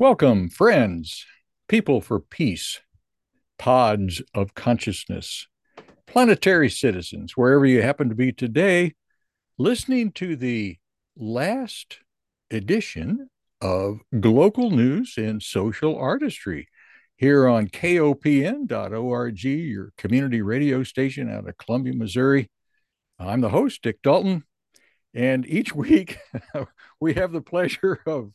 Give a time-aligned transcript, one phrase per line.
[0.00, 1.26] Welcome, friends,
[1.68, 2.80] people for peace,
[3.58, 5.46] pods of consciousness,
[6.06, 8.94] planetary citizens, wherever you happen to be today,
[9.58, 10.78] listening to the
[11.18, 11.98] last
[12.50, 13.28] edition
[13.60, 16.68] of Glocal News and Social Artistry
[17.18, 22.48] here on kopn.org, your community radio station out of Columbia, Missouri.
[23.18, 24.44] I'm the host, Dick Dalton,
[25.12, 26.16] and each week
[26.98, 28.32] we have the pleasure of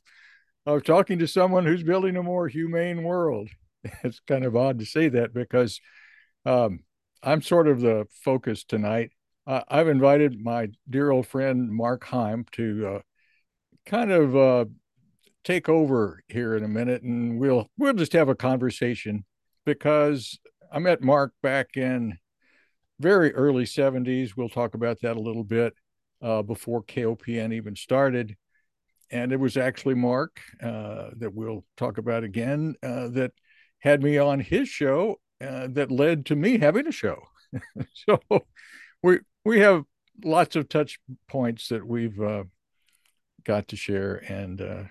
[0.65, 3.49] of talking to someone who's building a more humane world.
[4.03, 5.79] It's kind of odd to say that because
[6.43, 6.79] um,
[7.21, 9.11] I'm sort of the focus tonight.
[9.45, 12.99] Uh, I've invited my dear old friend Mark Heim to uh,
[13.85, 14.65] kind of uh,
[15.43, 19.23] take over here in a minute, and we'll we'll just have a conversation
[19.67, 20.39] because
[20.71, 22.17] I met Mark back in
[22.99, 24.35] very early 70s.
[24.35, 25.75] We'll talk about that a little bit
[26.23, 28.35] uh, before KOPN even started
[29.11, 33.31] and it was actually Mark uh, that we'll talk about again uh, that
[33.79, 37.17] had me on his show uh, that led to me having a show.
[37.93, 38.19] so
[39.03, 39.83] we we have
[40.23, 42.43] lots of touch points that we've uh,
[43.43, 44.83] got to share, and uh,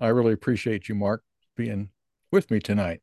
[0.00, 1.22] I really appreciate you, Mark,
[1.56, 1.90] being
[2.30, 3.00] with me tonight.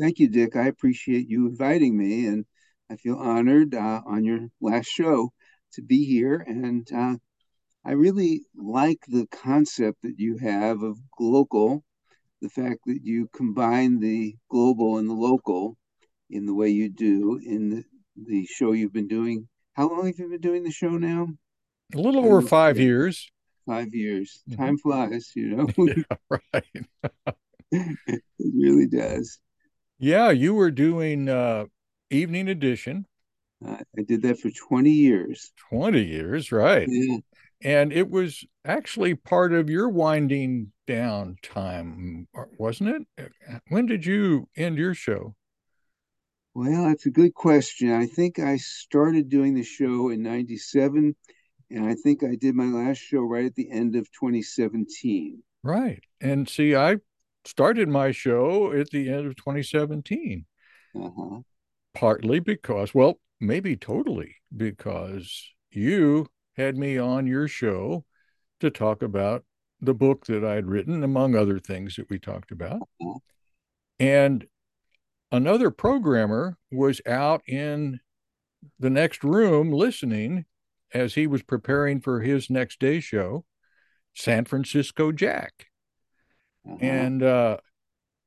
[0.00, 0.56] Thank you, Dick.
[0.56, 2.46] I appreciate you inviting me, and
[2.90, 5.32] I feel honored uh, on your last show
[5.74, 6.90] to be here and
[7.84, 11.82] I really like the concept that you have of glocal,
[12.40, 15.76] the fact that you combine the global and the local
[16.30, 17.84] in the way you do in the,
[18.16, 19.48] the show you've been doing.
[19.72, 21.28] How long have you been doing the show now?
[21.92, 23.30] A little over five years.
[23.66, 24.42] Five years.
[24.48, 24.62] Mm-hmm.
[24.62, 25.68] Time flies, you know.
[25.78, 26.86] yeah, right.
[28.06, 29.40] it really does.
[29.98, 31.66] Yeah, you were doing uh,
[32.10, 33.06] evening edition.
[33.64, 35.52] Uh, I did that for 20 years.
[35.70, 36.86] 20 years, right.
[36.88, 37.18] Yeah
[37.62, 42.28] and it was actually part of your winding down time,
[42.58, 43.32] wasn't it?
[43.68, 45.34] When did you end your show?
[46.54, 47.92] Well, that's a good question.
[47.92, 51.16] I think I started doing the show in 97,
[51.70, 55.42] and I think I did my last show right at the end of 2017.
[55.62, 56.02] Right.
[56.20, 56.96] And see, I
[57.46, 60.44] started my show at the end of 2017.
[60.94, 61.40] Uh-huh.
[61.94, 66.26] Partly because, well, maybe totally because you
[66.56, 68.04] had me on your show
[68.60, 69.44] to talk about
[69.80, 72.88] the book that I'd written, among other things that we talked about.
[73.98, 74.46] And
[75.30, 78.00] another programmer was out in
[78.78, 80.44] the next room listening
[80.94, 83.44] as he was preparing for his next day show,
[84.14, 85.66] San Francisco Jack.
[86.66, 86.78] Uh-huh.
[86.80, 87.56] And uh,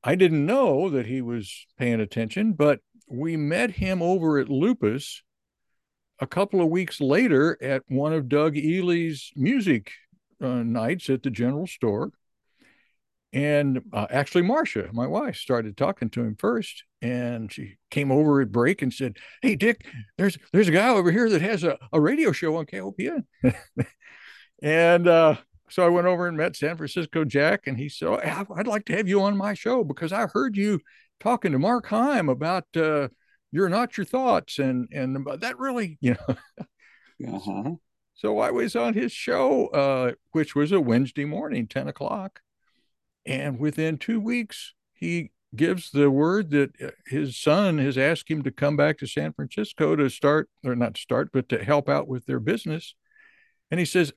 [0.04, 5.22] I didn't know that he was paying attention, but we met him over at Lupus
[6.20, 9.92] a couple of weeks later at one of Doug Ely's music
[10.40, 12.10] uh, nights at the general store.
[13.32, 18.40] And uh, actually, Marcia, my wife, started talking to him first, and she came over
[18.40, 19.84] at break and said, "Hey, Dick,
[20.16, 23.24] there's there's a guy over here that has a, a radio show on KOPN."
[24.62, 25.36] and uh,
[25.68, 28.86] so I went over and met San Francisco Jack, and he said, oh, "I'd like
[28.86, 30.80] to have you on my show because I heard you
[31.20, 32.64] talking to Mark Heim about."
[33.56, 36.36] You're not your thoughts and and that really you know
[37.36, 37.70] uh-huh.
[38.12, 42.42] so i was on his show uh, which was a wednesday morning 10 o'clock
[43.24, 48.42] and within two weeks he gives the word that uh, his son has asked him
[48.42, 51.88] to come back to san francisco to start or not to start but to help
[51.88, 52.94] out with their business
[53.70, 54.12] and he says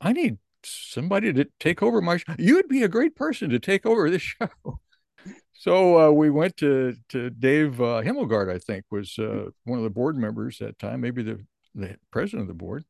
[0.00, 2.34] i need somebody to take over my show.
[2.40, 4.80] you would be a great person to take over this show
[5.54, 9.84] so uh, we went to to Dave uh, Himmelgard, I think, was uh, one of
[9.84, 11.44] the board members that time, maybe the
[11.74, 12.84] the president of the board,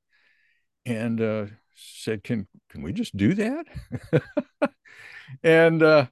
[0.86, 3.66] and uh, said, "Can can we just do that?"
[5.42, 6.06] and uh,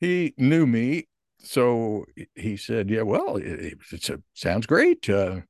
[0.00, 5.40] he knew me, so he said, "Yeah, well, it, it a, sounds great." Uh,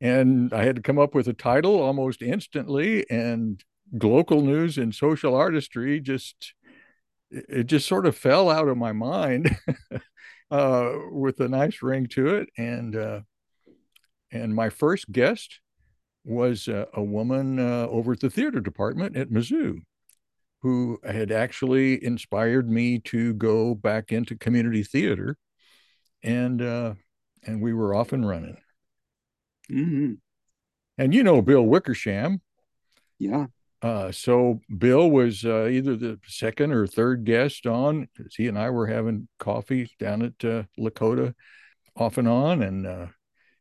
[0.00, 3.62] and I had to come up with a title almost instantly, and
[3.96, 6.54] glocal news and social artistry just
[7.32, 9.56] it just sort of fell out of my mind
[10.50, 12.48] uh, with a nice ring to it.
[12.56, 13.20] And uh,
[14.30, 15.60] and my first guest
[16.24, 19.80] was uh, a woman uh, over at the theater department at Mizzou,
[20.60, 25.36] who had actually inspired me to go back into community theater,
[26.22, 26.94] and uh,
[27.44, 28.56] and we were off and running.
[29.70, 30.12] Mm-hmm.
[30.98, 32.40] And you know Bill Wickersham.
[33.18, 33.46] Yeah.
[33.82, 38.56] Uh, so Bill was uh, either the second or third guest on because he and
[38.56, 41.34] I were having coffee down at uh, Lakota
[41.96, 42.62] off and on.
[42.62, 43.06] And uh,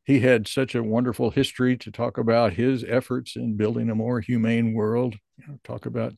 [0.04, 4.20] he had such a wonderful history to talk about his efforts in building a more
[4.20, 6.14] humane world, you know, talk about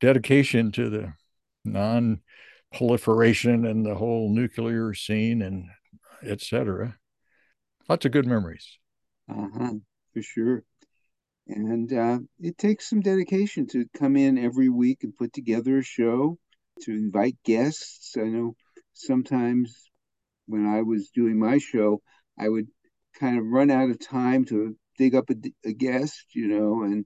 [0.00, 1.14] dedication to the
[1.64, 2.20] non
[2.74, 5.66] proliferation and the whole nuclear scene and
[6.22, 6.96] etc.
[7.88, 8.78] Lots of good memories.
[9.30, 9.72] Uh huh,
[10.12, 10.64] for sure.
[11.46, 15.82] And uh, it takes some dedication to come in every week and put together a
[15.82, 16.38] show,
[16.82, 18.16] to invite guests.
[18.16, 18.56] I know
[18.94, 19.90] sometimes
[20.46, 22.00] when I was doing my show,
[22.38, 22.68] I would
[23.18, 27.04] kind of run out of time to dig up a, a guest, you know, and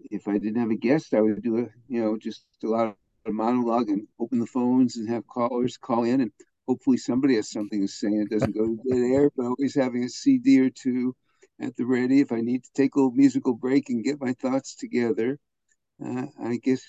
[0.00, 2.86] if I didn't have a guest, I would do a, you know, just a lot
[2.86, 2.94] of
[3.26, 6.32] monologue and open the phones and have callers call in and
[6.66, 8.08] hopefully somebody has something to say.
[8.08, 11.14] And it doesn't go to dead air, but always having a CD or two
[11.60, 14.32] at the ready if I need to take a little musical break and get my
[14.34, 15.38] thoughts together.
[16.04, 16.82] Uh, I guess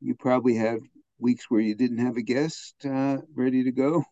[0.00, 0.78] you probably had
[1.18, 4.04] weeks where you didn't have a guest uh, ready to go.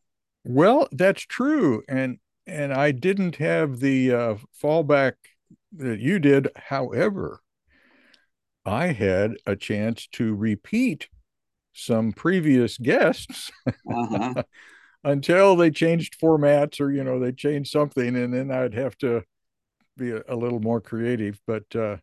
[0.44, 5.14] Well, that's true, and and I didn't have the uh, fallback
[5.72, 6.48] that you did.
[6.56, 7.40] However,
[8.64, 11.08] I had a chance to repeat
[11.72, 14.42] some previous guests uh-huh.
[15.04, 19.22] until they changed formats or you know they changed something, and then I'd have to
[20.00, 21.40] be a, a little more creative.
[21.46, 21.98] But uh,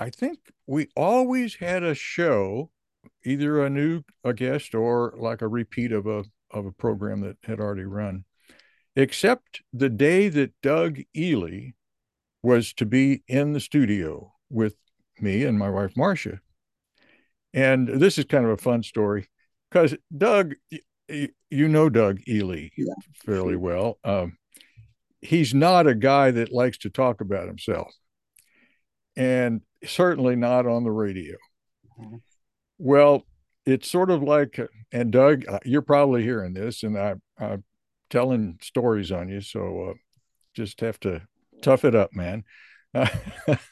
[0.00, 2.70] I think we always had a show,
[3.24, 7.36] either a new a guest or like a repeat of a of a program that
[7.42, 8.24] had already run,
[8.94, 11.70] except the day that Doug Ely
[12.42, 14.76] was to be in the studio with
[15.20, 16.40] me and my wife Marcia.
[17.52, 19.28] And this is kind of a fun story
[19.70, 20.54] because Doug,
[21.08, 23.98] you know Doug Ely yeah, fairly well.
[24.04, 24.36] Um,
[25.26, 27.92] he's not a guy that likes to talk about himself,
[29.16, 31.36] and certainly not on the radio.
[32.00, 32.16] Mm-hmm.
[32.78, 33.26] Well,
[33.64, 34.60] it's sort of like,
[34.92, 37.64] and Doug, uh, you're probably hearing this, and I, I'm
[38.10, 39.94] telling stories on you, so uh,
[40.54, 41.22] just have to
[41.62, 42.44] tough it up, man.
[42.94, 43.08] Uh,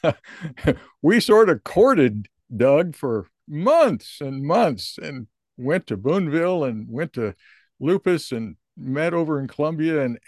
[1.01, 7.13] we sort of courted Doug for months and months, and went to Boonville and went
[7.13, 7.33] to
[7.79, 10.19] Lupus and met over in Columbia, and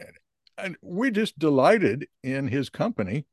[0.57, 3.25] and we just delighted in his company.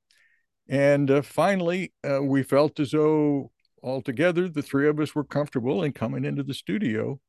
[0.68, 3.50] And uh, finally, uh, we felt as though
[3.82, 7.20] altogether, the three of us were comfortable in coming into the studio.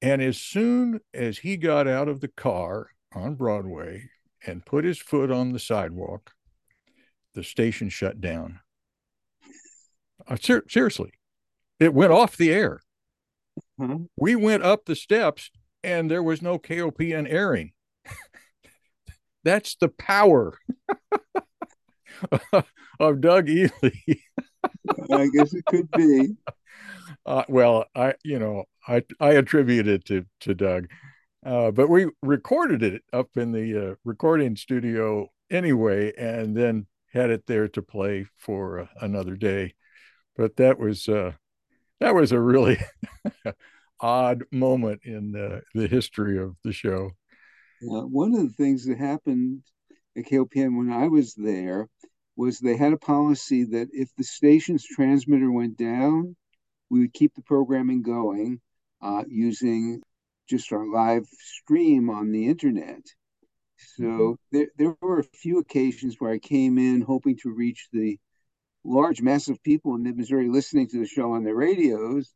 [0.00, 4.10] And as soon as he got out of the car on Broadway
[4.46, 6.32] and put his foot on the sidewalk,
[7.34, 8.60] the station shut down.
[10.26, 11.12] Uh, ser- seriously,
[11.80, 12.80] it went off the air.
[13.80, 14.04] Mm-hmm.
[14.16, 15.50] We went up the steps
[15.82, 17.72] and there was no KOPN airing.
[19.48, 20.58] That's the power
[23.00, 23.70] of Doug Ely.
[25.10, 26.36] I guess it could be.
[27.24, 30.88] Uh, well, I you know I I attribute it to to Doug,
[31.46, 37.30] uh, but we recorded it up in the uh, recording studio anyway, and then had
[37.30, 39.72] it there to play for uh, another day.
[40.36, 41.32] But that was uh,
[42.00, 42.76] that was a really
[44.00, 47.12] odd moment in the, the history of the show.
[47.80, 49.62] One of the things that happened
[50.16, 51.88] at KOPN when I was there
[52.36, 56.36] was they had a policy that if the station's transmitter went down,
[56.90, 58.60] we would keep the programming going
[59.02, 60.00] uh, using
[60.48, 63.02] just our live stream on the internet.
[63.96, 64.32] So mm-hmm.
[64.52, 68.18] there, there were a few occasions where I came in hoping to reach the
[68.84, 72.32] large mass of people in Missouri listening to the show on their radios.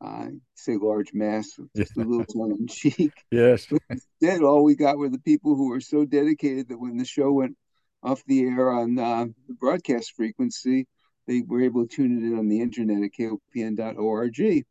[0.00, 3.12] I say large mass, just a little tongue in cheek.
[3.30, 3.66] Yes.
[3.70, 7.04] But instead, all we got were the people who were so dedicated that when the
[7.04, 7.56] show went
[8.02, 10.86] off the air on uh, the broadcast frequency,
[11.26, 14.64] they were able to tune it in on the internet at kopn.org.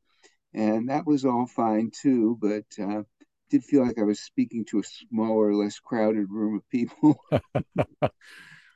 [0.53, 3.03] And that was all fine too, but uh,
[3.49, 7.19] did feel like I was speaking to a smaller, less crowded room of people.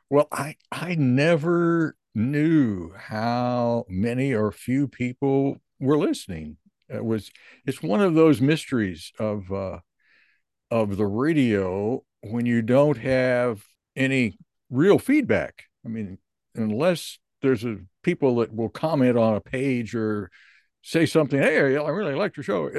[0.10, 6.58] well, I I never knew how many or few people were listening.
[6.90, 7.32] It was
[7.66, 9.80] it's one of those mysteries of uh,
[10.72, 13.64] of the radio when you don't have
[13.96, 14.38] any
[14.70, 15.64] real feedback.
[15.86, 16.18] I mean,
[16.56, 20.32] unless there's a people that will comment on a page or
[20.82, 22.70] say something, hey, I really liked your show.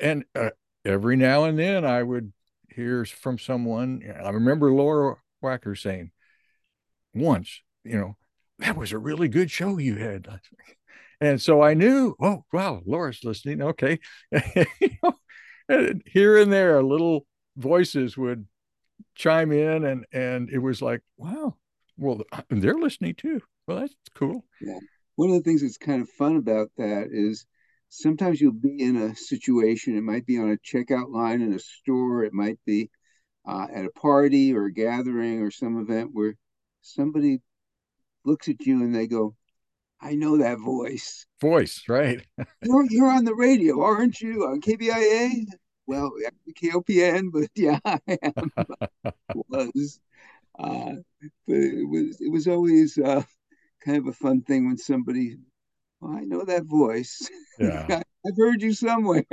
[0.00, 0.50] And uh,
[0.84, 2.32] every now and then I would
[2.68, 4.02] hear from someone.
[4.22, 6.10] I remember Laura Wacker saying
[7.14, 8.16] once, you know,
[8.58, 10.26] that was a really good show you had.
[11.20, 13.62] And so I knew, oh, wow, Laura's listening.
[13.62, 13.98] Okay.
[15.68, 18.46] and here and there, little voices would
[19.14, 21.54] chime in and and it was like wow
[21.96, 24.78] well they're listening too well that's cool yeah
[25.16, 27.44] one of the things that's kind of fun about that is
[27.88, 31.58] sometimes you'll be in a situation it might be on a checkout line in a
[31.58, 32.90] store it might be
[33.46, 36.34] uh, at a party or a gathering or some event where
[36.82, 37.40] somebody
[38.24, 39.34] looks at you and they go
[40.02, 41.26] I know that voice.
[41.40, 42.26] Voice, right?
[42.62, 44.44] you're, you're on the radio, aren't you?
[44.44, 45.44] On KBIA?
[45.86, 46.12] Well,
[46.62, 48.52] KOPN, but yeah, I am.
[49.48, 50.00] was.
[50.58, 50.92] Uh,
[51.46, 53.22] but it was it was always uh,
[53.84, 55.36] kind of a fun thing when somebody,
[56.02, 57.28] oh, I know that voice.
[57.58, 57.86] Yeah,
[58.26, 59.24] I've heard you somewhere.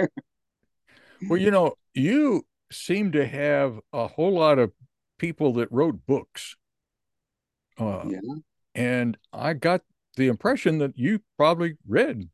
[1.29, 4.71] Well, you know, you seem to have a whole lot of
[5.17, 6.55] people that wrote books.
[7.77, 8.19] Uh, yeah.
[8.75, 9.81] And I got
[10.17, 12.29] the impression that you probably read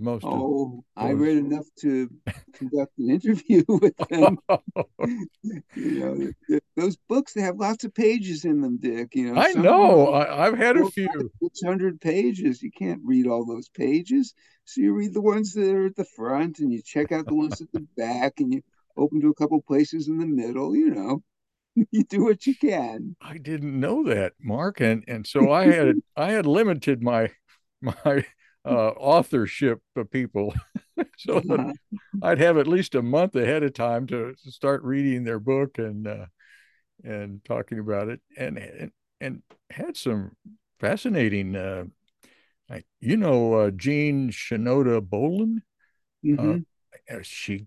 [0.00, 2.10] most oh i read enough to
[2.52, 4.36] conduct an interview with them
[5.76, 6.32] you know
[6.76, 10.12] those books they have lots of pages in them dick you know i know.
[10.12, 11.08] I, have had a few.
[11.42, 12.62] 600 pages.
[12.62, 14.34] You can't read all those pages.
[14.64, 17.34] So you read the ones that are at the front and you check out the
[17.34, 18.62] ones at the back and you
[18.96, 21.22] open to a couple places in the middle you know
[21.90, 25.96] you do what you can i didn't know that mark and and so i had
[26.16, 27.30] i had limited my
[27.80, 28.24] my
[28.64, 30.54] uh, authorship of people.
[31.18, 31.72] so uh-huh.
[32.22, 35.78] I'd have at least a month ahead of time to, to start reading their book
[35.78, 36.26] and uh,
[37.02, 38.90] and talking about it, and and,
[39.20, 40.32] and had some
[40.80, 41.56] fascinating.
[41.56, 41.84] Uh,
[43.00, 45.62] you know, uh, Jean Shinoda Bolen.
[46.26, 47.20] Uh, mm-hmm.
[47.22, 47.66] she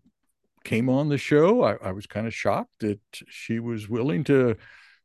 [0.68, 1.64] came on the show.
[1.64, 4.58] I, I was kind of shocked that she was willing to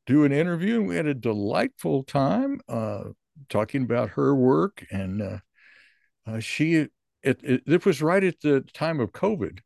[0.06, 3.04] do an interview, and we had a delightful time uh,
[3.48, 5.38] talking about her work and uh,
[6.26, 6.88] uh, she
[7.22, 9.60] it, it, it was right at the time of COVID,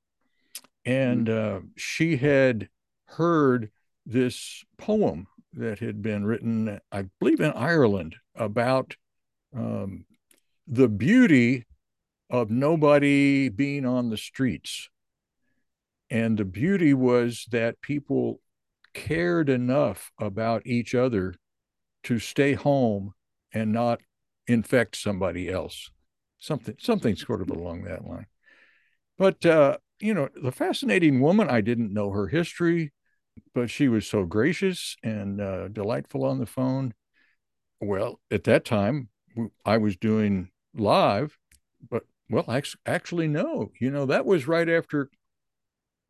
[0.85, 1.57] and mm-hmm.
[1.57, 2.69] uh, she had
[3.07, 3.71] heard
[4.05, 8.97] this poem that had been written, I believe, in Ireland about
[9.57, 10.05] um,
[10.67, 11.65] the beauty
[12.29, 14.91] of nobody being on the streets.
[16.11, 18.41] And the beauty was that people
[18.95, 21.35] cared enough about each other
[22.05, 23.13] to stay home
[23.53, 24.01] and not
[24.47, 25.91] infect somebody else
[26.39, 28.27] something something sort of along that line.
[29.19, 32.93] But uh, you know, the fascinating woman, I didn't know her history,
[33.55, 36.95] but she was so gracious and uh, delightful on the phone.
[37.81, 39.09] Well, at that time,
[39.65, 41.37] I was doing live,
[41.91, 42.45] but well,
[42.87, 43.71] actually, no.
[43.81, 45.11] You know, that was right after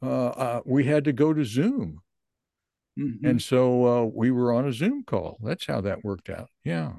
[0.02, 2.00] uh, uh, we had to go to Zoom.
[2.98, 3.26] Mm-hmm.
[3.26, 5.38] And so uh, we were on a Zoom call.
[5.42, 6.48] That's how that worked out.
[6.64, 6.94] Yeah.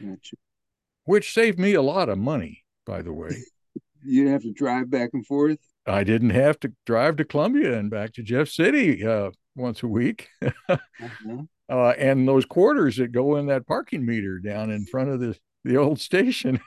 [0.00, 0.36] Gotcha.
[1.04, 3.30] Which saved me a lot of money by the way.
[4.02, 5.58] you didn't have to drive back and forth?
[5.86, 9.88] I didn't have to drive to Columbia and back to Jeff City uh, once a
[9.88, 10.28] week.
[10.42, 10.76] uh-huh.
[11.68, 15.36] uh, and those quarters that go in that parking meter down in front of the,
[15.64, 16.60] the old station.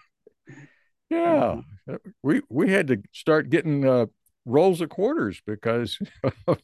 [1.09, 1.97] yeah, uh-huh.
[2.21, 4.05] we we had to start getting uh,
[4.49, 5.99] rolls of quarters because
[6.47, 6.59] of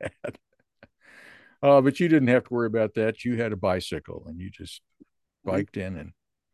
[0.00, 0.38] that.
[1.62, 3.24] Uh, but you didn't have to worry about that.
[3.24, 4.82] You had a bicycle and you just
[5.44, 6.12] biked in and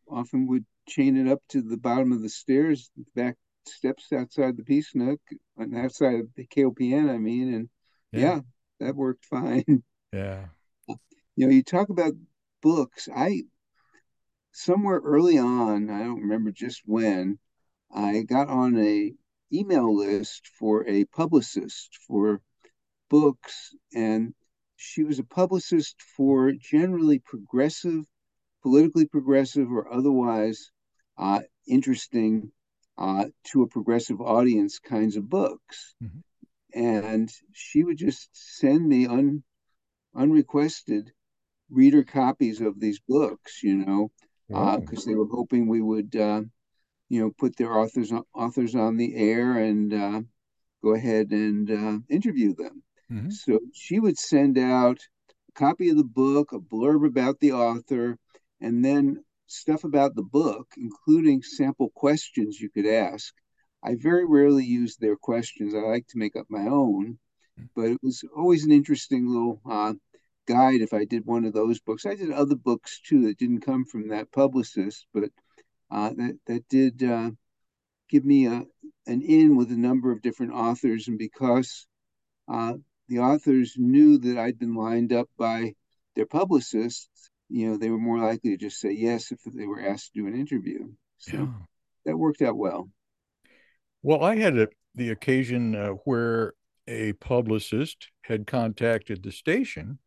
[0.09, 3.35] often would chain it up to the bottom of the stairs, back
[3.67, 5.19] steps outside the Peace Nook,
[5.57, 7.69] and outside of the KOPN, I mean, and
[8.11, 8.19] yeah.
[8.19, 8.39] yeah,
[8.79, 9.83] that worked fine.
[10.13, 10.45] Yeah.
[11.35, 12.13] You know, you talk about
[12.61, 13.09] books.
[13.11, 13.45] I
[14.51, 17.39] somewhere early on, I don't remember just when,
[17.91, 19.11] I got on a
[19.53, 22.41] email list for a publicist for
[23.09, 24.33] books, and
[24.75, 28.05] she was a publicist for generally progressive
[28.63, 30.71] politically progressive or otherwise
[31.17, 32.51] uh, interesting
[32.97, 35.93] uh, to a progressive audience kinds of books.
[36.01, 36.79] Mm-hmm.
[36.79, 39.43] And she would just send me un,
[40.15, 41.11] unrequested
[41.69, 44.11] reader copies of these books, you know,
[44.47, 46.41] because uh, they were hoping we would, uh,
[47.13, 50.21] you know, put their authors on, authors on the air and uh,
[50.83, 52.81] go ahead and uh, interview them.
[53.11, 53.29] Mm-hmm.
[53.29, 54.97] So she would send out
[55.29, 58.17] a copy of the book, a blurb about the author,
[58.59, 63.31] and then stuff about the book, including sample questions you could ask.
[63.83, 65.75] I very rarely use their questions.
[65.75, 67.19] I like to make up my own,
[67.75, 69.93] but it was always an interesting little uh,
[70.47, 72.07] guide if I did one of those books.
[72.07, 75.29] I did other books too that didn't come from that publicist, but
[75.93, 77.31] that that did uh,
[78.09, 78.63] give me a
[79.05, 81.85] an in with a number of different authors, and because
[82.47, 82.73] uh,
[83.07, 85.73] the authors knew that I'd been lined up by
[86.15, 89.81] their publicists, you know, they were more likely to just say yes if they were
[89.81, 90.89] asked to do an interview.
[91.17, 91.47] So yeah.
[92.05, 92.89] that worked out well.
[94.01, 96.53] Well, I had a, the occasion uh, where
[96.87, 99.99] a publicist had contacted the station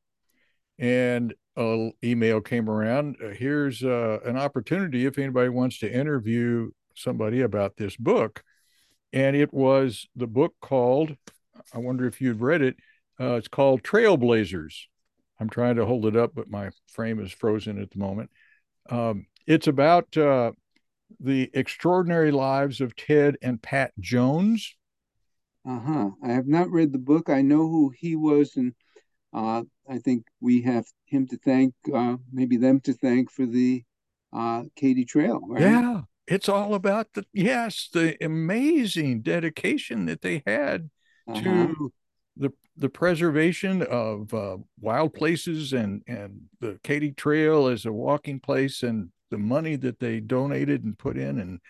[0.78, 3.16] and an email came around.
[3.22, 8.42] Uh, here's uh, an opportunity if anybody wants to interview somebody about this book.
[9.12, 11.16] And it was the book called,
[11.72, 12.76] I wonder if you've read it,
[13.18, 14.75] uh, it's called Trailblazers
[15.38, 18.30] I'm trying to hold it up, but my frame is frozen at the moment.
[18.88, 20.52] Um, it's about uh,
[21.20, 24.75] The Extraordinary Lives of Ted and Pat Jones.
[25.68, 26.10] Uh huh.
[26.22, 27.28] I have not read the book.
[27.28, 28.72] I know who he was, and
[29.36, 33.84] I think we have him to thank, uh, maybe them to thank for the
[34.32, 35.40] uh, Katy Trail.
[35.46, 35.62] Right?
[35.62, 40.90] Yeah, it's all about the yes, the amazing dedication that they had
[41.28, 41.40] uh-huh.
[41.42, 41.92] to
[42.36, 48.40] the the preservation of uh, wild places and and the Katy Trail as a walking
[48.40, 51.60] place and the money that they donated and put in and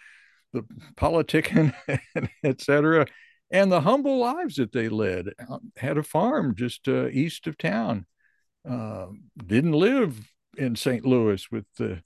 [0.52, 0.64] the
[0.96, 1.74] politicking
[2.44, 3.06] etc
[3.50, 7.56] and the humble lives that they led um, had a farm just uh, east of
[7.56, 8.06] town
[8.68, 9.06] uh,
[9.44, 11.04] didn't live in St.
[11.04, 12.02] Louis with the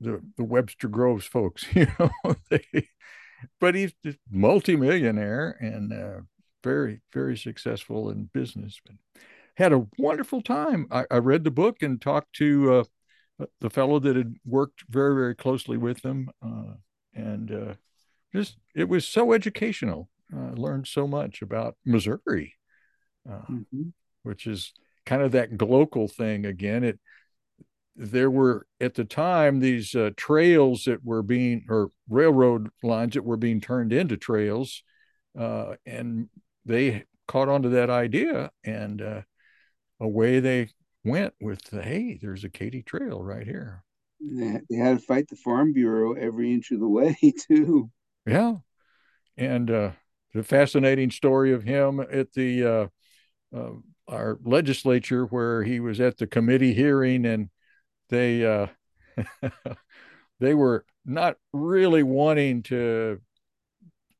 [0.00, 2.10] the, the Webster Groves folks you know
[2.50, 2.88] they,
[3.60, 6.20] but he's a multimillionaire and uh,
[6.64, 8.80] very, very successful in business.
[8.84, 8.96] But
[9.56, 10.88] had a wonderful time.
[10.90, 12.86] I, I read the book and talked to
[13.40, 16.74] uh, the fellow that had worked very, very closely with them, uh,
[17.14, 17.74] and uh,
[18.34, 20.08] just it was so educational.
[20.34, 22.54] I learned so much about Missouri,
[23.28, 23.88] uh, mm-hmm.
[24.22, 24.72] which is
[25.06, 26.84] kind of that glocal thing again.
[26.84, 26.98] It
[27.96, 33.24] there were at the time these uh, trails that were being or railroad lines that
[33.24, 34.82] were being turned into trails
[35.38, 36.28] uh, and
[36.64, 39.22] they caught on to that idea and uh,
[40.00, 40.68] away they
[41.04, 43.84] went with the, hey there's a katy trail right here
[44.20, 47.90] they had to fight the farm bureau every inch of the way too
[48.26, 48.54] yeah
[49.36, 49.90] and uh,
[50.34, 52.86] the fascinating story of him at the uh,
[53.56, 53.70] uh,
[54.08, 57.48] our legislature where he was at the committee hearing and
[58.10, 58.66] they uh,
[60.40, 63.20] they were not really wanting to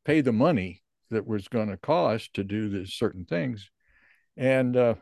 [0.04, 3.70] pay the money that was going to cost to do this certain things.
[4.36, 4.94] And uh,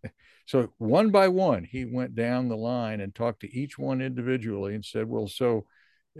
[0.46, 4.74] so one by one, he went down the line and talked to each one individually
[4.74, 5.66] and said, well, so,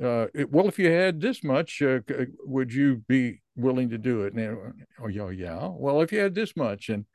[0.02, 2.00] uh, it, well, if you had this much, uh,
[2.44, 4.34] would you be willing to do it?
[4.34, 5.68] And oh, yeah, yeah.
[5.70, 7.06] Well, if you had this much, and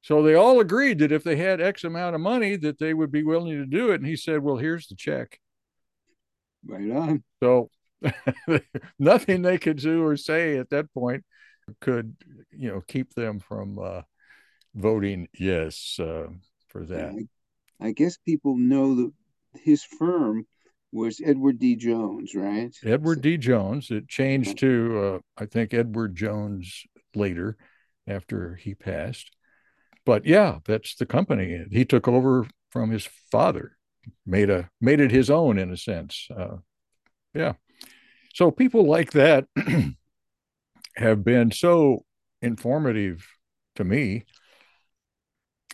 [0.00, 3.10] so they all agreed that if they had X amount of money, that they would
[3.10, 4.00] be willing to do it.
[4.00, 5.38] And he said, well, here's the check.
[6.64, 7.24] Right on.
[7.42, 7.70] So
[8.98, 11.24] nothing they could do or say at that point
[11.80, 12.16] could
[12.50, 14.02] you know keep them from uh,
[14.74, 16.28] voting yes uh,
[16.68, 17.14] for that.
[17.80, 19.12] I, I guess people know that
[19.54, 20.46] his firm
[20.92, 21.76] was Edward D.
[21.76, 22.74] Jones, right?
[22.84, 23.36] Edward D.
[23.36, 23.90] Jones.
[23.90, 27.56] It changed to uh, I think Edward Jones later
[28.06, 29.30] after he passed.
[30.06, 31.66] But yeah, that's the company.
[31.70, 33.76] He took over from his father,
[34.24, 36.28] made a made it his own in a sense.
[36.34, 36.56] Uh,
[37.34, 37.54] yeah.
[38.34, 39.46] So people like that
[40.96, 42.04] have been so
[42.40, 43.26] informative
[43.76, 44.24] to me.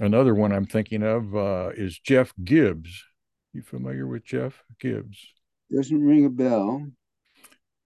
[0.00, 3.04] Another one I'm thinking of uh, is Jeff Gibbs.
[3.54, 5.24] You familiar with Jeff Gibbs?
[5.72, 6.88] Doesn't ring a bell.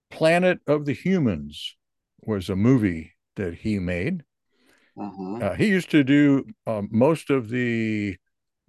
[0.09, 1.75] Planet of the Humans
[2.21, 4.23] was a movie that he made.
[4.99, 5.35] Uh-huh.
[5.35, 8.17] Uh, he used to do uh, most of the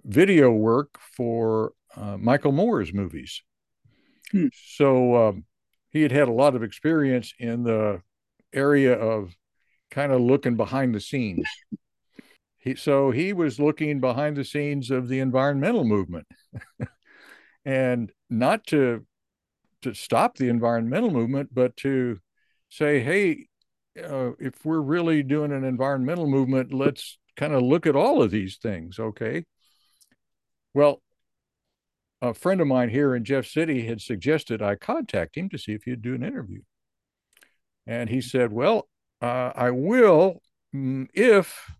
[0.04, 3.42] video work for uh, Michael Moore's movies.
[4.30, 4.48] Hmm.
[4.52, 5.44] So um,
[5.88, 8.02] he had had a lot of experience in the
[8.52, 9.34] area of
[9.90, 11.48] kind of looking behind the scenes.
[12.60, 16.26] He, so he was looking behind the scenes of the environmental movement.
[17.62, 19.04] And not to
[19.82, 22.18] to stop the environmental movement but to
[22.70, 23.48] say hey
[24.02, 28.30] uh, if we're really doing an environmental movement let's kind of look at all of
[28.30, 29.44] these things okay?
[30.72, 31.02] Well
[32.22, 35.72] a friend of mine here in jeff city had suggested i contact him to see
[35.72, 36.62] if he'd do an interview.
[37.86, 38.88] And he said, Well,
[39.20, 40.40] uh, I will
[40.74, 41.70] mm, if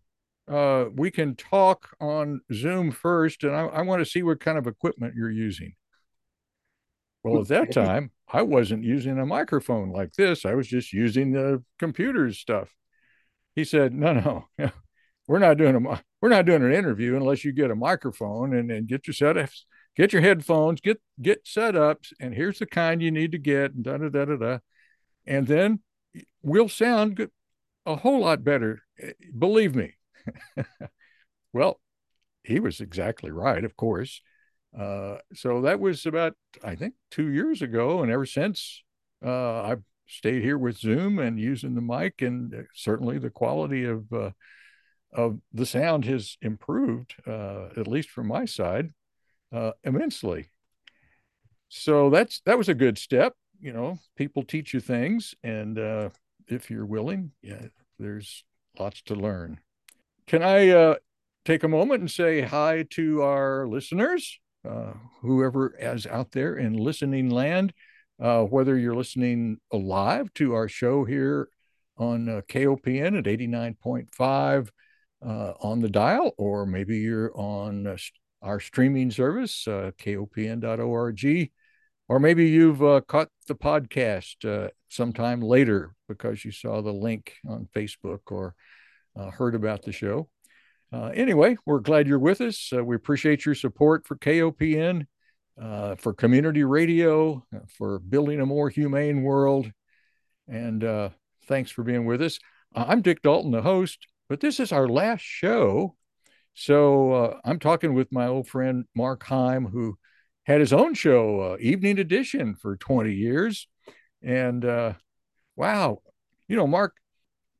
[0.51, 4.59] uh, we can talk on Zoom first, and I, I want to see what kind
[4.59, 5.75] of equipment you're using.
[7.23, 10.45] Well, at that time, I wasn't using a microphone like this.
[10.45, 12.75] I was just using the computer's stuff.
[13.55, 14.71] He said, "No, no,
[15.29, 18.71] we're not doing a we're not doing an interview unless you get a microphone and,
[18.71, 19.61] and get your setups,
[19.97, 23.85] get your headphones, get get setups, and here's the kind you need to get, and
[23.85, 24.59] da da da da da,
[25.27, 25.81] and then
[26.43, 27.29] we'll sound
[27.87, 28.83] a whole lot better.
[29.39, 29.95] Believe me.
[31.53, 31.81] well,
[32.43, 34.21] he was exactly right, of course.
[34.79, 38.03] Uh, so that was about, I think, two years ago.
[38.03, 38.83] And ever since,
[39.25, 44.13] uh, I've stayed here with Zoom and using the mic, and certainly the quality of
[44.13, 44.31] uh,
[45.13, 48.93] of the sound has improved, uh, at least from my side,
[49.53, 50.47] uh, immensely.
[51.69, 56.11] So that's that was a good step you know, people teach you things, and uh,
[56.49, 57.67] if you're willing, yeah,
[57.99, 58.45] there's
[58.79, 59.61] lots to learn.
[60.31, 60.95] Can I uh,
[61.45, 66.73] take a moment and say hi to our listeners, uh, whoever is out there in
[66.73, 67.75] listening land?
[68.21, 71.49] uh, whether you're listening live to our show here
[71.97, 74.69] on uh, KOPN at 89.5
[75.25, 77.97] uh, on the dial, or maybe you're on uh,
[78.43, 81.51] our streaming service, uh, kopn.org,
[82.09, 88.21] or maybe you've caught the podcast sometime later because you saw the link on Facebook
[88.27, 88.55] or
[89.17, 90.29] uh, heard about the show.
[90.93, 92.73] Uh, anyway, we're glad you're with us.
[92.73, 95.07] we appreciate your support for KOPN,
[95.99, 97.45] for community radio,
[97.79, 99.71] for building a more humane world.
[100.49, 101.13] And
[101.47, 102.39] thanks for being with us.
[102.75, 105.97] I'm Dick Dalton, the host but this is our last show.
[106.55, 109.99] So uh, I'm talking with my old friend Mark Heim, who
[110.45, 113.67] had his own show, uh, Evening Edition, for 20 years.
[114.23, 114.93] And uh,
[115.57, 115.99] wow,
[116.47, 116.95] you know, Mark,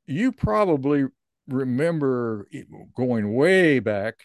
[0.05, 1.03] you probably
[1.51, 2.47] remember
[2.95, 4.15] going way back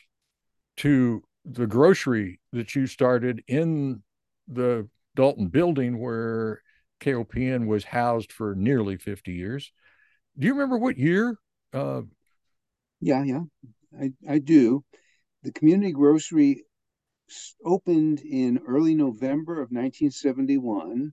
[0.79, 4.03] to the grocery that you started in
[4.49, 6.63] the Dalton building where
[7.01, 9.73] KOPN was housed for nearly 50 years.
[10.39, 11.39] Do you remember what year
[11.73, 12.03] uh,
[13.01, 13.43] yeah, yeah,
[14.01, 14.85] I, I do.
[15.43, 16.65] The community grocery
[17.65, 21.13] opened in early November of 1971.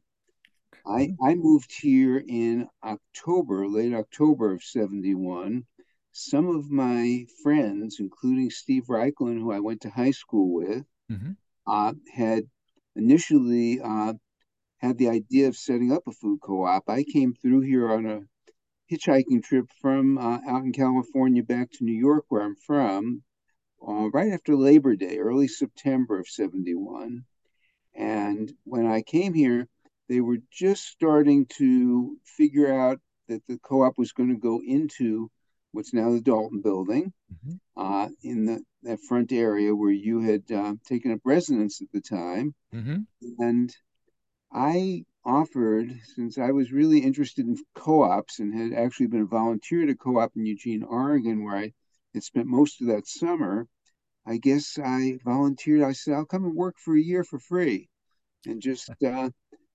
[0.85, 1.13] I.
[1.21, 5.65] I moved here in October, late October of 71.
[6.13, 11.31] Some of my friends, including Steve Reichlin, who I went to high school with, mm-hmm.
[11.67, 12.43] uh, had
[12.95, 14.13] initially uh,
[14.77, 16.83] had the idea of setting up a food co op.
[16.87, 18.21] I came through here on a
[18.91, 23.23] hitchhiking trip from uh, out in California back to New York, where I'm from,
[23.85, 27.23] uh, right after Labor Day, early September of 71.
[27.95, 29.67] And when I came here,
[30.09, 32.99] they were just starting to figure out
[33.29, 35.31] that the co op was going to go into
[35.73, 37.55] what's now the Dalton building mm-hmm.
[37.75, 41.99] uh, in the, that front area where you had uh, taken up residence at the
[41.99, 42.53] time.
[42.73, 43.01] Mm-hmm.
[43.39, 43.75] And
[44.51, 49.25] I offered, since I was really interested in co ops and had actually been a
[49.25, 51.73] volunteer at a co op in Eugene, Oregon, where I
[52.13, 53.67] had spent most of that summer,
[54.25, 55.81] I guess I volunteered.
[55.81, 57.89] I said, I'll come and work for a year for free.
[58.45, 59.29] And just, uh,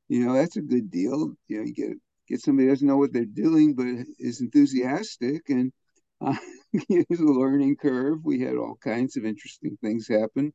[0.09, 1.35] you know, that's a good deal.
[1.49, 1.97] You know, you get,
[2.29, 3.87] get somebody who doesn't know what they're doing, but
[4.19, 5.49] is enthusiastic.
[5.49, 5.73] And
[6.21, 6.37] uh,
[6.73, 8.19] it was a learning curve.
[8.25, 10.53] We had all kinds of interesting things happen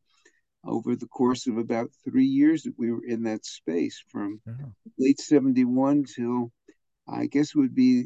[0.66, 4.54] over the course of about three years that we were in that space from yeah.
[4.98, 6.52] late 71 till
[7.08, 8.06] I guess it would be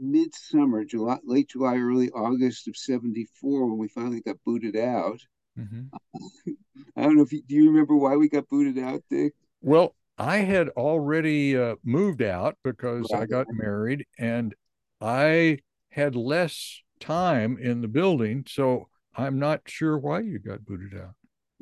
[0.00, 5.20] midsummer, July, late July, early August of 74 when we finally got booted out.
[5.58, 6.52] Mm-hmm.
[6.96, 9.34] I don't know if you, do you remember why we got booted out, Dick?
[9.60, 13.22] Well, I had already uh, moved out because right.
[13.22, 14.54] I got married and
[15.00, 15.58] I
[15.90, 18.44] had less time in the building.
[18.48, 21.14] So I'm not sure why you got booted out.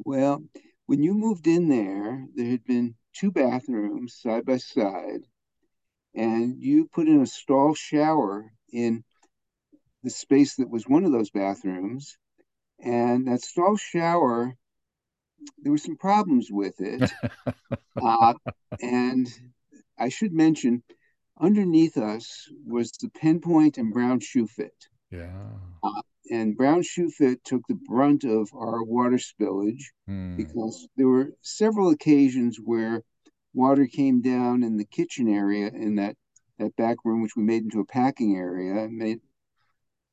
[0.05, 0.43] Well,
[0.87, 5.23] when you moved in there, there had been two bathrooms side by side,
[6.15, 9.05] and you put in a stall shower in
[10.03, 12.17] the space that was one of those bathrooms.
[12.79, 14.55] And that stall shower,
[15.59, 17.11] there were some problems with it.
[18.03, 18.35] uh,
[18.81, 19.29] and
[19.99, 20.83] I should mention,
[21.39, 24.89] underneath us was the Pinpoint and Brown Shoe Fit.
[25.11, 25.31] Yeah.
[25.83, 30.37] Uh, and Brown Shoe Fit took the brunt of our water spillage mm.
[30.37, 33.03] because there were several occasions where
[33.53, 36.17] water came down in the kitchen area in that
[36.59, 39.17] that back room, which we made into a packing area, and they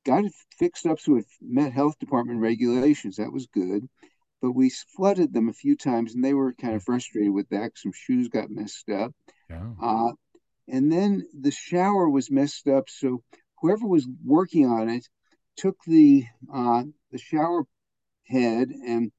[0.05, 3.17] got it fixed up so it met health department regulations.
[3.17, 3.87] That was good,
[4.41, 7.77] but we flooded them a few times, and they were kind of frustrated with that.
[7.77, 9.13] Some shoes got messed up,
[9.49, 9.69] yeah.
[9.81, 10.13] uh,
[10.69, 13.21] and then the shower was messed up, so
[13.59, 15.07] whoever was working on it
[15.55, 17.65] took the uh, the shower
[18.27, 19.11] head and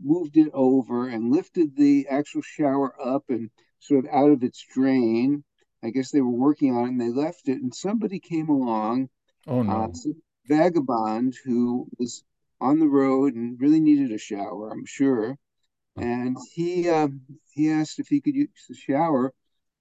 [0.00, 4.64] moved it over and lifted the actual shower up and sort of out of its
[4.74, 5.42] drain.
[5.82, 9.08] I guess they were working on it and they left it, and somebody came along.
[9.46, 9.72] Oh no!
[9.72, 9.88] Uh,
[10.46, 12.24] vagabond who was
[12.60, 15.36] on the road and really needed a shower, I'm sure.
[15.96, 17.08] And he uh,
[17.52, 19.32] he asked if he could use the shower.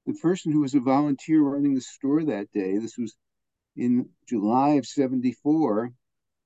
[0.06, 3.15] The person who was a volunteer running the store that day, this was
[3.76, 5.92] in July of 74,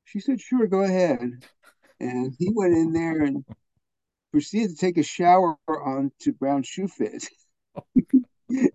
[0.06, 1.44] she said, Sure, go ahead.
[2.00, 3.46] And he went in there and
[4.32, 7.28] proceeded to take a shower onto Brown Shoe Fit.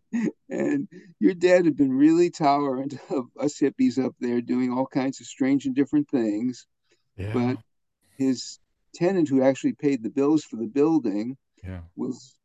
[0.49, 0.89] and
[1.19, 5.27] your dad had been really tolerant of us hippies up there doing all kinds of
[5.27, 6.67] strange and different things.
[7.17, 7.33] Yeah.
[7.33, 7.59] But
[8.17, 8.59] his
[8.95, 11.81] tenant, who actually paid the bills for the building, yeah.
[11.97, 12.37] was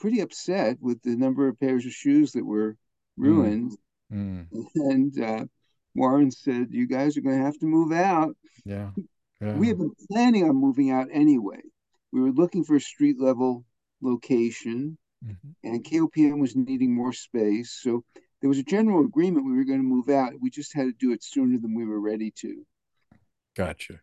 [0.00, 2.76] pretty upset with the number of pairs of shoes that were
[3.16, 3.72] ruined.
[3.72, 3.76] Mm.
[4.12, 4.46] Mm.
[4.74, 5.44] And uh,
[5.94, 8.90] Warren said, "You guys are going to have to move out." Yeah.
[9.40, 9.54] yeah.
[9.54, 11.60] We have been planning on moving out anyway.
[12.12, 13.64] We were looking for a street level
[14.00, 15.50] location, mm-hmm.
[15.62, 17.78] and KOPN was needing more space.
[17.82, 18.04] So
[18.40, 20.32] there was a general agreement we were going to move out.
[20.40, 22.64] We just had to do it sooner than we were ready to.
[23.56, 24.00] Gotcha.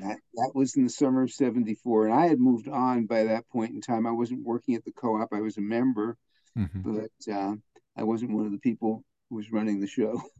[0.00, 3.48] That that was in the summer of '74, and I had moved on by that
[3.48, 4.06] point in time.
[4.06, 6.16] I wasn't working at the co-op; I was a member,
[6.56, 6.82] mm-hmm.
[6.82, 7.54] but uh,
[7.96, 10.22] I wasn't one of the people was running the show.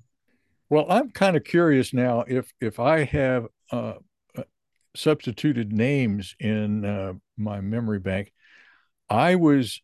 [0.70, 3.94] Well, I'm kind of curious now if if I have uh,
[4.36, 4.42] uh,
[4.94, 8.32] substituted names in uh, my memory bank.
[9.08, 9.80] I was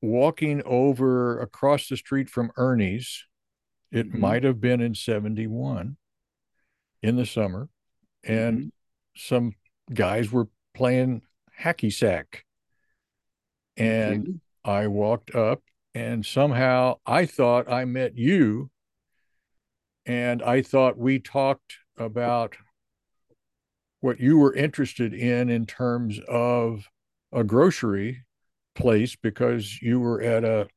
[0.00, 3.26] walking over across the street from Ernie's.
[3.90, 4.20] It mm-hmm.
[4.20, 5.96] might have been in 71
[7.02, 7.68] in the summer,
[8.24, 8.68] and mm-hmm.
[9.16, 9.52] some
[9.92, 11.22] guys were playing
[11.60, 12.44] hacky sack.
[13.76, 14.70] And mm-hmm.
[14.70, 15.62] I walked up,
[15.94, 18.70] and somehow I thought I met you
[20.06, 22.56] and I thought we talked about
[24.00, 26.88] what you were interested in in terms of
[27.32, 28.24] a grocery
[28.74, 30.68] place because you were at a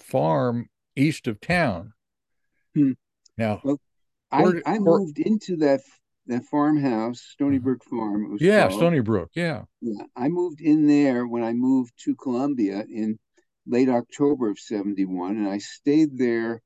[0.00, 1.92] farm east of town.
[2.74, 2.92] Hmm.
[3.36, 3.80] Now, well,
[4.30, 5.80] I, I moved into that
[6.26, 7.64] that farmhouse, Stony mm-hmm.
[7.64, 8.36] Brook Farm.
[8.40, 8.80] yeah, called.
[8.80, 9.30] Stony Brook.
[9.34, 9.62] Yeah.
[9.80, 10.04] Yeah.
[10.16, 13.18] I moved in there when I moved to Columbia in
[13.66, 16.62] late October of 71, and I stayed there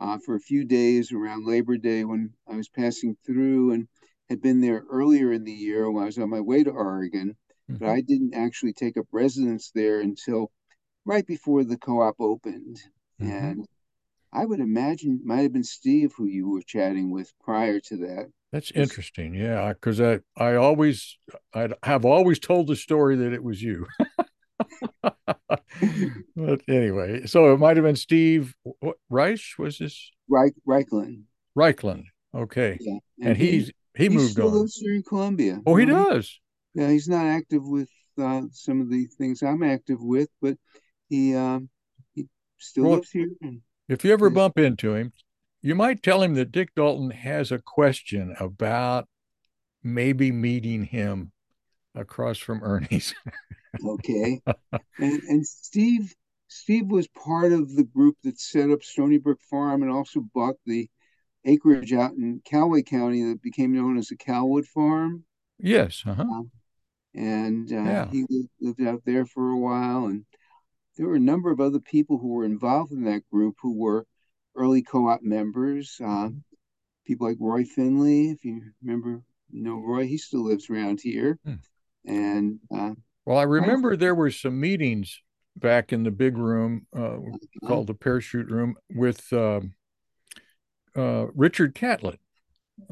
[0.00, 3.88] uh, for a few days around Labor Day when I was passing through and
[4.28, 7.36] had been there earlier in the year when I was on my way to Oregon.
[7.70, 7.84] Mm-hmm.
[7.84, 10.50] But I didn't actually take up residence there until
[11.04, 12.80] right before the co op opened.
[13.20, 13.32] Mm-hmm.
[13.32, 13.66] And
[14.32, 18.30] I would imagine might have been Steve who you were chatting with prior to that.
[18.52, 19.34] That's interesting.
[19.34, 21.18] Yeah, because I I always
[21.54, 23.86] I have always told the story that it was you.
[26.36, 29.40] but anyway, so it might have been Steve what, Reich.
[29.58, 31.22] Was this Reich Reichland?
[31.56, 32.04] Reichland.
[32.34, 32.98] Okay, yeah.
[33.18, 34.58] and, and he's he, he moved still on.
[34.60, 35.60] Lives here in Columbia.
[35.66, 36.38] Oh, he does.
[36.74, 40.56] Yeah, he's not active with uh, some of the things I'm active with, but
[41.08, 41.68] he um,
[42.14, 42.26] he
[42.58, 43.28] still well, lives here.
[43.42, 44.34] And, if you ever yeah.
[44.34, 45.12] bump into him,
[45.62, 49.08] you might tell him that Dick Dalton has a question about
[49.82, 51.32] maybe meeting him
[51.98, 53.14] across from Ernie's.
[53.84, 54.40] okay,
[54.98, 56.14] and, and Steve
[56.48, 60.56] Steve was part of the group that set up Stony Brook Farm and also bought
[60.64, 60.88] the
[61.44, 65.24] acreage out in Callaway County that became known as the Calwood Farm.
[65.58, 66.22] Yes, uh-huh.
[66.22, 66.50] Um,
[67.14, 68.10] and uh, yeah.
[68.10, 68.24] he
[68.60, 70.24] lived out there for a while, and
[70.96, 74.06] there were a number of other people who were involved in that group who were
[74.56, 76.00] early co-op members.
[76.04, 76.30] Uh,
[77.06, 81.38] people like Roy Finley, if you remember, you know Roy, he still lives around here.
[81.44, 81.54] Hmm.
[82.04, 82.92] And uh,
[83.24, 85.20] well, I remember there were some meetings
[85.56, 87.18] back in the big room uh,
[87.66, 89.60] called the parachute room with uh,
[90.96, 92.20] uh, Richard Catlett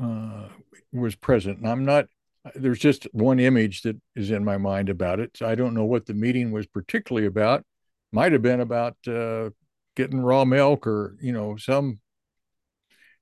[0.01, 0.49] uh,
[0.93, 1.59] was present.
[1.59, 2.07] And I'm not,
[2.55, 5.37] there's just one image that is in my mind about it.
[5.37, 7.65] So I don't know what the meeting was particularly about.
[8.13, 9.51] Might have been about uh,
[9.97, 12.01] getting raw milk or, you know, some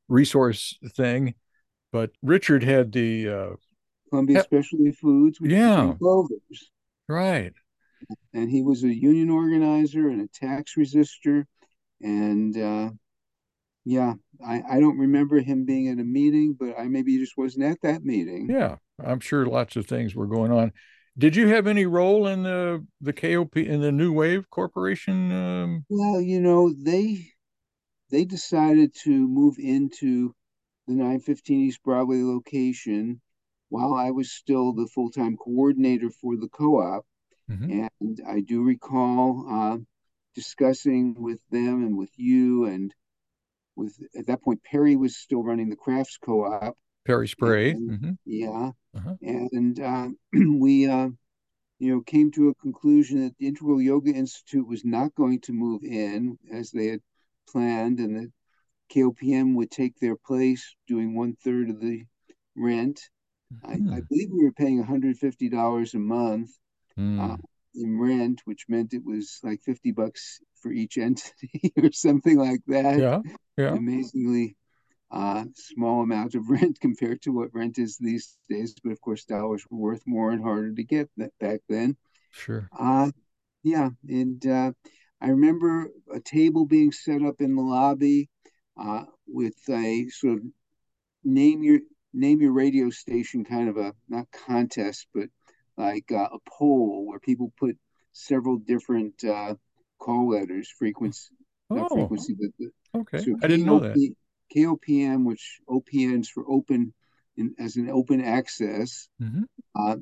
[0.08, 1.34] resource thing.
[1.92, 3.50] But Richard had the uh,
[4.14, 5.38] Columbia Specialty Foods.
[5.42, 5.92] yeah.
[7.08, 7.52] Right.
[8.32, 11.46] And he was a union organizer and a tax resistor.
[12.00, 12.90] And uh,
[13.84, 14.14] yeah,
[14.46, 17.82] I, I don't remember him being at a meeting, but I maybe just wasn't at
[17.82, 18.48] that meeting.
[18.48, 20.72] Yeah, I'm sure lots of things were going on.
[21.18, 25.32] Did you have any role in the the KOPN the New Wave Corporation?
[25.32, 25.84] Um...
[25.88, 27.26] Well, you know they
[28.10, 30.34] they decided to move into
[30.86, 33.20] the 915 East Broadway location
[33.74, 37.04] while I was still the full time coordinator for the co op.
[37.50, 37.86] Mm-hmm.
[38.00, 39.78] And I do recall uh,
[40.36, 42.94] discussing with them and with you and
[43.76, 46.76] with at that point Perry was still running the crafts co-op.
[47.04, 48.10] Perry Spray, and, mm-hmm.
[48.24, 49.14] yeah, uh-huh.
[49.20, 51.08] and uh, we uh,
[51.80, 55.52] you know came to a conclusion that the Integral Yoga Institute was not going to
[55.52, 57.00] move in as they had
[57.50, 58.32] planned, and that
[58.94, 62.04] KOPN would take their place, doing one third of the
[62.56, 63.00] rent.
[63.64, 63.66] Mm-hmm.
[63.92, 64.06] I, I, hmm.
[64.08, 66.50] believe we were paying $150 a month.
[66.98, 67.20] Mm.
[67.20, 67.36] Uh,
[67.74, 72.60] in rent, which meant it was like 50 bucks for each entity or something like
[72.68, 72.98] that.
[72.98, 73.20] Yeah.
[73.56, 73.74] Yeah.
[73.74, 74.56] Amazingly
[75.10, 78.74] uh, small amount of rent compared to what rent is these days.
[78.82, 81.96] But of course, dollars were worth more and harder to get that back then.
[82.30, 82.68] Sure.
[82.76, 83.10] Uh,
[83.62, 83.90] yeah.
[84.08, 84.72] And uh,
[85.20, 88.28] I remember a table being set up in the lobby
[88.76, 90.42] uh, with a sort of
[91.22, 91.80] name your
[92.14, 95.28] name your radio station kind of a not contest, but
[95.76, 97.76] like uh, a poll where people put
[98.12, 99.54] several different uh,
[99.98, 101.34] call letters, frequency,
[101.70, 101.88] oh.
[101.88, 104.14] frequency, but the, okay, so I didn't know that.
[104.54, 106.94] KOPN, which OPNs for open
[107.36, 109.42] in, as an open access, mm-hmm.
[109.74, 109.96] uh,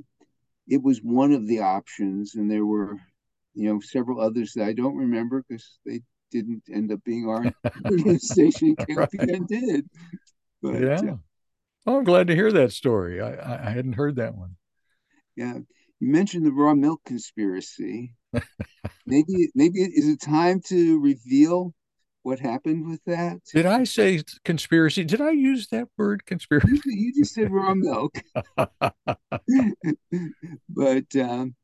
[0.68, 2.98] it was one of the options, and there were
[3.54, 7.44] you know, several others that I don't remember because they didn't end up being our
[8.18, 8.76] station.
[8.76, 9.46] KOPN right.
[9.46, 9.88] did.
[10.62, 11.16] But, yeah.
[11.86, 13.20] Oh, I'm glad to hear that story.
[13.20, 14.56] I, I hadn't heard that one.
[15.36, 15.54] Yeah.
[16.00, 18.14] You mentioned the raw milk conspiracy.
[19.06, 21.74] maybe maybe is it time to reveal
[22.22, 23.38] what happened with that?
[23.52, 25.04] Did I say conspiracy?
[25.04, 26.80] Did I use that word conspiracy?
[26.84, 28.16] You, just said raw milk.
[30.68, 31.54] but um,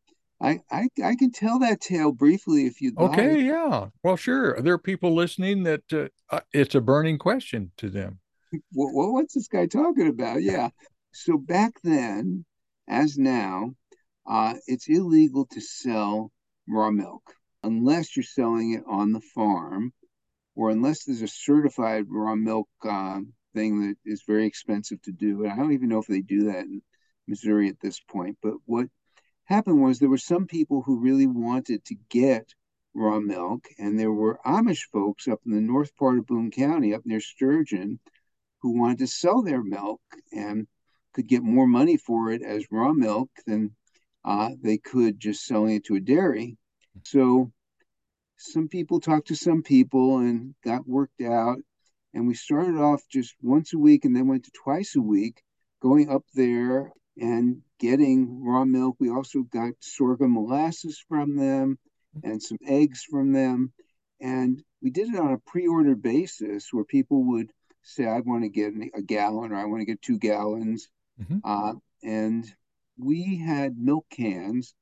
[0.41, 3.45] I, I I can tell that tale briefly if you'd okay, like.
[3.45, 3.87] yeah.
[4.03, 4.61] Well, sure.
[4.61, 8.19] There are people listening that uh, uh it's a burning question to them.
[8.73, 10.43] Well, what's this guy talking about?
[10.43, 10.71] Yeah.
[11.13, 12.45] so back then,
[12.89, 13.75] as now,
[14.27, 16.33] uh, it's illegal to sell
[16.69, 19.93] raw milk unless you're selling it on the farm
[20.55, 23.21] or unless there's a certified raw milk uh,
[23.55, 25.45] thing that is very expensive to do.
[25.45, 26.83] And I don't even know if they do that in
[27.27, 28.39] Missouri at this point.
[28.43, 28.89] But what
[29.45, 32.55] happened was there were some people who really wanted to get
[32.95, 36.95] raw milk, and there were Amish folks up in the north part of Boone County,
[36.95, 38.01] up near Sturgeon,
[38.61, 40.01] who wanted to sell their milk
[40.33, 40.67] and
[41.15, 43.75] could get more money for it as raw milk than
[44.25, 46.57] uh, they could just selling it to a dairy.
[47.05, 47.53] So
[48.37, 51.59] some people talked to some people and got worked out.
[52.15, 55.43] And we started off just once a week and then went to twice a week,
[55.81, 56.91] going up there
[57.21, 58.97] and getting raw milk.
[58.99, 61.79] We also got sorghum molasses from them
[62.23, 63.73] and some eggs from them.
[64.21, 68.43] And we did it on a pre order basis where people would say, I want
[68.43, 70.89] to get a gallon or I want to get two gallons.
[71.21, 71.39] Mm-hmm.
[71.45, 72.45] Uh, and
[72.99, 74.75] we had milk cans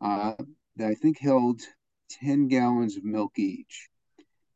[0.00, 0.34] uh,
[0.76, 1.60] that I think held
[2.22, 3.88] 10 gallons of milk each.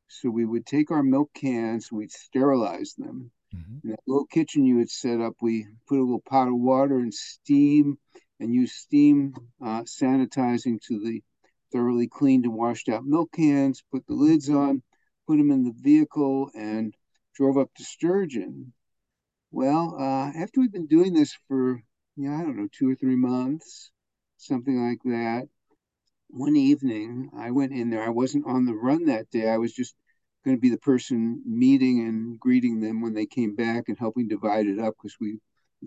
[0.09, 3.31] So we would take our milk cans, we'd sterilize them.
[3.55, 3.79] Mm-hmm.
[3.85, 6.99] In that little kitchen you would set up, we put a little pot of water
[6.99, 7.99] and steam
[8.39, 11.23] and use steam uh, sanitizing to the
[11.73, 14.83] thoroughly cleaned and washed out milk cans, put the lids on,
[15.27, 16.95] put them in the vehicle, and
[17.41, 18.73] drove up to Sturgeon.
[19.51, 21.83] Well, uh, after we've been doing this for,
[22.15, 23.91] yeah, I don't know, two or three months,
[24.37, 25.49] something like that,
[26.29, 28.03] one evening I went in there.
[28.03, 29.49] I wasn't on the run that day.
[29.49, 29.95] I was just
[30.45, 34.29] going to be the person meeting and greeting them when they came back and helping
[34.29, 35.39] divide it up because we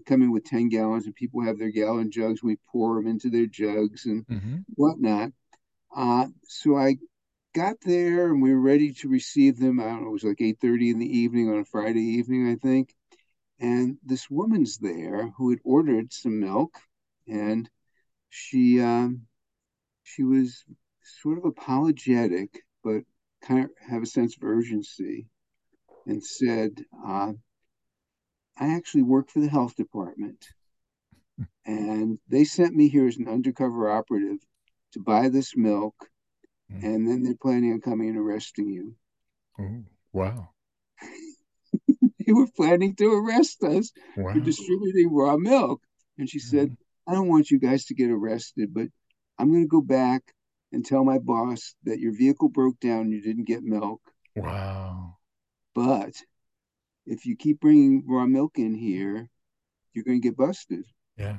[0.07, 2.41] come in with 10 gallons and people have their gallon jugs.
[2.41, 4.57] We pour them into their jugs and mm-hmm.
[4.73, 5.29] whatnot.
[5.95, 6.97] Uh, so I
[7.53, 9.79] got there and we were ready to receive them.
[9.79, 12.55] I don't know, it was like 8.30 in the evening on a Friday evening, I
[12.55, 12.93] think.
[13.59, 16.77] And this woman's there who had ordered some milk
[17.27, 17.69] and
[18.29, 19.27] she um,
[20.03, 20.65] she was
[21.21, 23.03] sort of apologetic, but
[23.41, 25.27] kind of have a sense of urgency,
[26.05, 27.33] and said, uh,
[28.57, 30.45] "I actually work for the health department,
[31.65, 34.39] and they sent me here as an undercover operative
[34.93, 36.09] to buy this milk,
[36.73, 36.83] mm.
[36.83, 38.95] and then they're planning on coming and arresting you."
[39.59, 40.49] Oh, wow.
[42.25, 44.33] they were planning to arrest us wow.
[44.33, 45.81] for distributing raw milk.
[46.17, 46.77] And she said, mm.
[47.07, 48.87] I don't want you guys to get arrested, but
[49.37, 50.23] I'm going to go back
[50.71, 54.01] and tell my boss that your vehicle broke down, you didn't get milk.
[54.35, 55.17] Wow.
[55.75, 56.13] But
[57.05, 59.29] if you keep bringing raw milk in here,
[59.93, 60.85] you're going to get busted.
[61.17, 61.37] Yeah.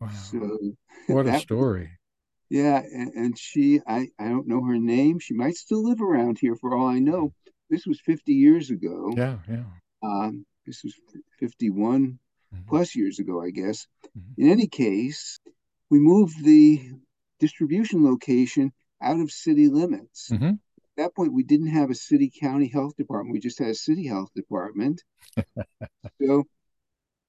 [0.00, 0.10] Wow.
[0.10, 0.58] So
[1.06, 1.90] what a story.
[2.52, 5.18] Yeah, and, and, she, I, I don't know her name.
[5.20, 7.32] She might still live around here for all I know.
[7.70, 9.10] This was 50 years ago.
[9.16, 9.64] Yeah, yeah.
[10.02, 10.92] Um, this was
[11.40, 12.18] 51
[12.54, 12.68] mm-hmm.
[12.68, 13.86] plus years ago, I guess.
[14.18, 14.42] Mm-hmm.
[14.42, 15.40] In any case,
[15.88, 16.90] we moved the
[17.40, 18.70] distribution location
[19.02, 20.28] out of city limits.
[20.30, 20.50] Mm-hmm.
[20.50, 23.32] At that point, we didn't have a city county health department.
[23.32, 25.02] We just had a city health department.
[26.20, 26.44] so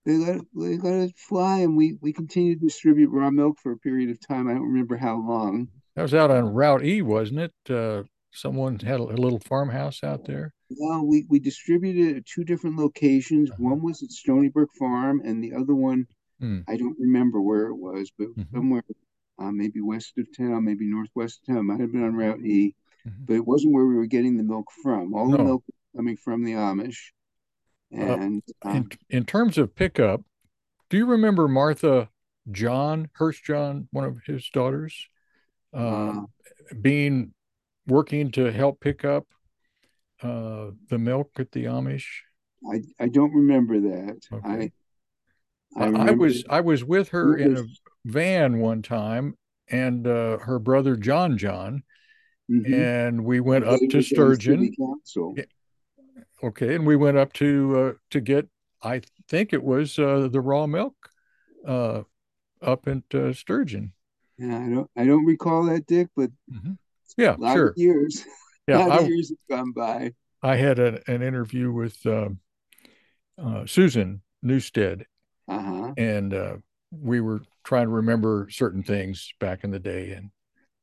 [0.05, 3.57] they let, it, they let it fly, and we, we continued to distribute raw milk
[3.61, 4.47] for a period of time.
[4.47, 5.69] I don't remember how long.
[5.95, 7.53] That was out on Route E, wasn't it?
[7.69, 10.53] Uh, someone had a, a little farmhouse out there.
[10.69, 13.51] Well, we, we distributed at two different locations.
[13.51, 13.63] Uh-huh.
[13.63, 16.07] One was at Stony Brook Farm, and the other one
[16.43, 16.63] Mm.
[16.67, 18.55] I don't remember where it was, but mm-hmm.
[18.55, 18.83] somewhere
[19.39, 21.67] uh, maybe west of town, maybe northwest of town.
[21.67, 22.75] Might have been on Route E,
[23.07, 23.25] mm-hmm.
[23.25, 25.13] but it wasn't where we were getting the milk from.
[25.13, 25.37] All no.
[25.37, 25.63] the milk
[25.95, 27.11] coming from the Amish.
[27.95, 30.21] Uh, and uh, in, um, in terms of pickup,
[30.89, 32.09] do you remember Martha
[32.51, 35.07] John Hurst John, one of his daughters,
[35.73, 36.21] uh,
[36.81, 37.33] being
[37.87, 39.25] working to help pick up
[40.21, 42.05] uh, the milk at the Amish?
[42.71, 44.19] I, I don't remember that.
[44.31, 44.47] Okay.
[44.47, 44.71] I
[45.75, 47.63] I, I, was I was with her in a
[48.05, 49.37] van one time,
[49.67, 51.83] and uh, her brother John John,
[52.49, 52.73] mm-hmm.
[52.73, 54.73] and we went up to Sturgeon.
[56.43, 58.49] Okay, and we went up to uh, to get
[58.83, 60.95] I think it was uh, the raw milk
[61.65, 62.01] uh,
[62.61, 63.93] up at uh, Sturgeon.
[64.37, 66.73] Yeah, I don't I don't recall that, Dick, but mm-hmm.
[67.17, 67.73] yeah, sure.
[67.77, 68.25] years.
[68.65, 70.13] Yeah, I, years have gone by.
[70.41, 72.39] I had a, an interview with um,
[73.37, 75.05] uh, Susan Newstead,
[75.49, 75.91] uh-huh.
[75.97, 76.53] and uh,
[76.89, 80.29] we were trying to remember certain things back in the day, and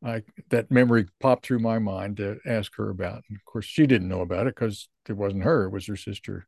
[0.04, 3.22] I that memory popped through my mind to ask her about.
[3.28, 5.96] And of course, she didn't know about it because it wasn't her; it was her
[5.96, 6.46] sister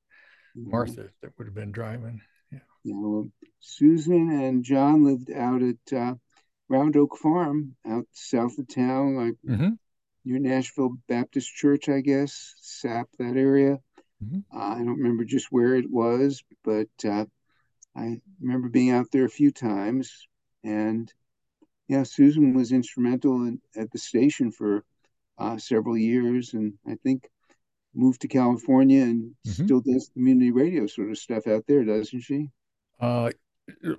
[0.57, 0.71] mm-hmm.
[0.71, 2.23] Martha that would have been driving.
[2.51, 2.59] Yeah.
[2.85, 3.31] yeah well,
[3.61, 6.15] Susan and John lived out at uh,
[6.69, 9.71] Round Oak Farm, out south of town, like mm-hmm.
[10.25, 13.79] near Nashville Baptist Church, I guess, Sap that area.
[14.25, 14.57] Mm-hmm.
[14.57, 17.27] Uh, I don't remember just where it was, but uh,
[17.95, 20.27] I remember being out there a few times
[20.65, 21.13] and
[21.89, 24.85] yeah, Susan was instrumental in, at the station for
[25.39, 27.29] uh, several years, and I think
[27.95, 29.65] moved to California and mm-hmm.
[29.65, 32.49] still does community radio sort of stuff out there, doesn't she?
[33.01, 33.31] Uh,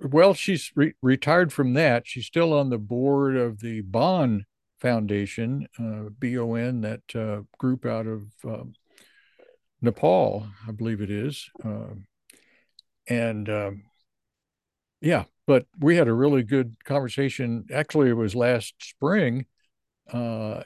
[0.01, 2.07] well, she's re- retired from that.
[2.07, 4.45] She's still on the board of the Bon
[4.79, 8.73] Foundation, uh, BON, that uh, group out of um,
[9.81, 11.49] Nepal, I believe it is.
[11.63, 12.05] Um,
[13.07, 13.83] and um,
[15.03, 17.65] yeah, but we had a really good conversation.
[17.73, 19.45] Actually, it was last spring
[20.11, 20.63] uh,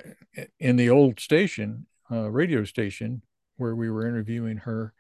[0.60, 3.24] in the old station, uh, radio station,
[3.56, 4.94] where we were interviewing her.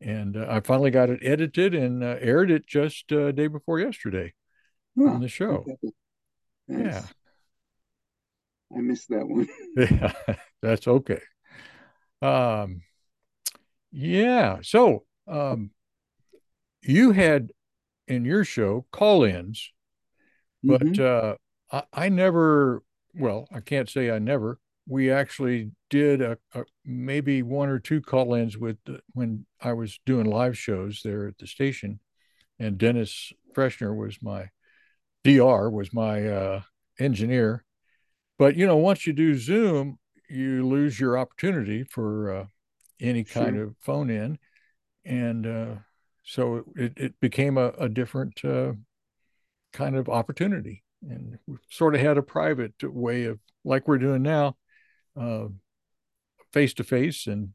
[0.00, 3.78] And uh, I finally got it edited and uh, aired it just uh, day before
[3.78, 4.32] yesterday
[4.98, 5.10] huh.
[5.10, 5.66] on the show.
[6.66, 7.02] Yeah.
[8.74, 9.46] I missed that one.
[9.76, 10.14] yeah,
[10.62, 11.20] that's okay.
[12.22, 12.80] Um,
[13.92, 14.60] yeah.
[14.62, 15.70] So um,
[16.80, 17.50] you had
[18.10, 19.72] in your show call-ins,
[20.62, 21.30] but mm-hmm.
[21.72, 22.82] uh, I, I, never.
[23.14, 24.58] Well, I can't say I never.
[24.86, 30.00] We actually did a, a maybe one or two call-ins with the, when I was
[30.04, 32.00] doing live shows there at the station,
[32.58, 34.50] and Dennis Freshner was my
[35.24, 36.62] DR was my uh,
[36.98, 37.64] engineer.
[38.38, 39.98] But you know, once you do Zoom,
[40.28, 42.46] you lose your opportunity for uh,
[43.00, 43.64] any kind sure.
[43.64, 44.38] of phone in,
[45.04, 45.74] and uh,
[46.22, 48.72] so it, it became a, a different uh,
[49.72, 50.84] kind of opportunity.
[51.02, 54.56] And we sort of had a private way of like we're doing now
[56.52, 57.50] face to face and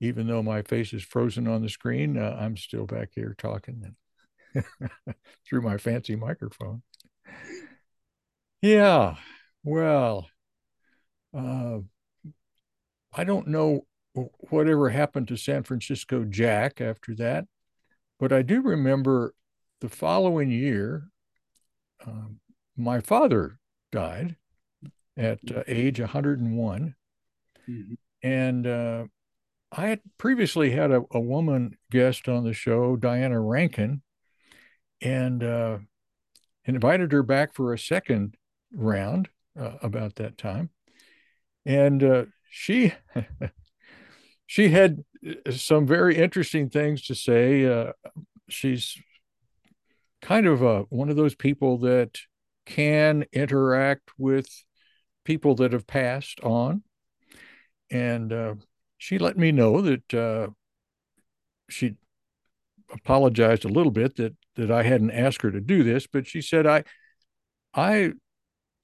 [0.00, 3.94] even though my face is frozen on the screen uh, i'm still back here talking
[5.48, 6.82] through my fancy microphone.
[8.62, 9.16] Yeah
[9.62, 10.28] well
[11.36, 11.78] uh,
[13.12, 13.86] i don't know
[14.50, 17.46] whatever happened to san francisco jack after that
[18.18, 19.34] but I do remember
[19.80, 21.08] the following year,
[22.06, 22.40] um,
[22.76, 23.58] my father
[23.92, 24.36] died
[25.16, 26.94] at uh, age 101.
[27.68, 27.94] Mm-hmm.
[28.22, 29.04] And uh,
[29.72, 34.02] I had previously had a, a, woman guest on the show, Diana Rankin,
[35.00, 35.78] and uh,
[36.64, 38.36] invited her back for a second
[38.72, 40.70] round uh, about that time.
[41.64, 42.94] And uh, she
[44.46, 45.04] she had
[45.50, 47.64] some very interesting things to say.
[47.64, 47.92] Uh,
[48.48, 48.96] she's
[50.22, 52.18] kind of a, one of those people that
[52.64, 54.48] can interact with
[55.24, 56.82] people that have passed on.
[57.90, 58.54] And uh,
[58.98, 60.48] she let me know that uh,
[61.68, 61.94] she
[62.92, 66.40] apologized a little bit that that I hadn't asked her to do this, but she
[66.40, 66.84] said I
[67.74, 68.12] I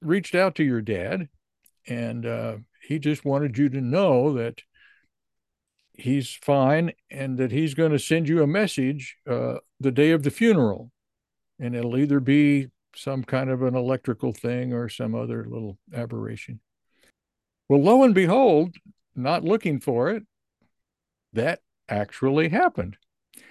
[0.00, 1.28] reached out to your dad,
[1.86, 4.62] and uh, he just wanted you to know that
[5.94, 10.22] he's fine and that he's going to send you a message uh, the day of
[10.22, 10.90] the funeral.
[11.58, 16.60] And it'll either be some kind of an electrical thing or some other little aberration.
[17.68, 18.76] Well, lo and behold,
[19.14, 20.24] not looking for it,
[21.32, 22.96] that actually happened.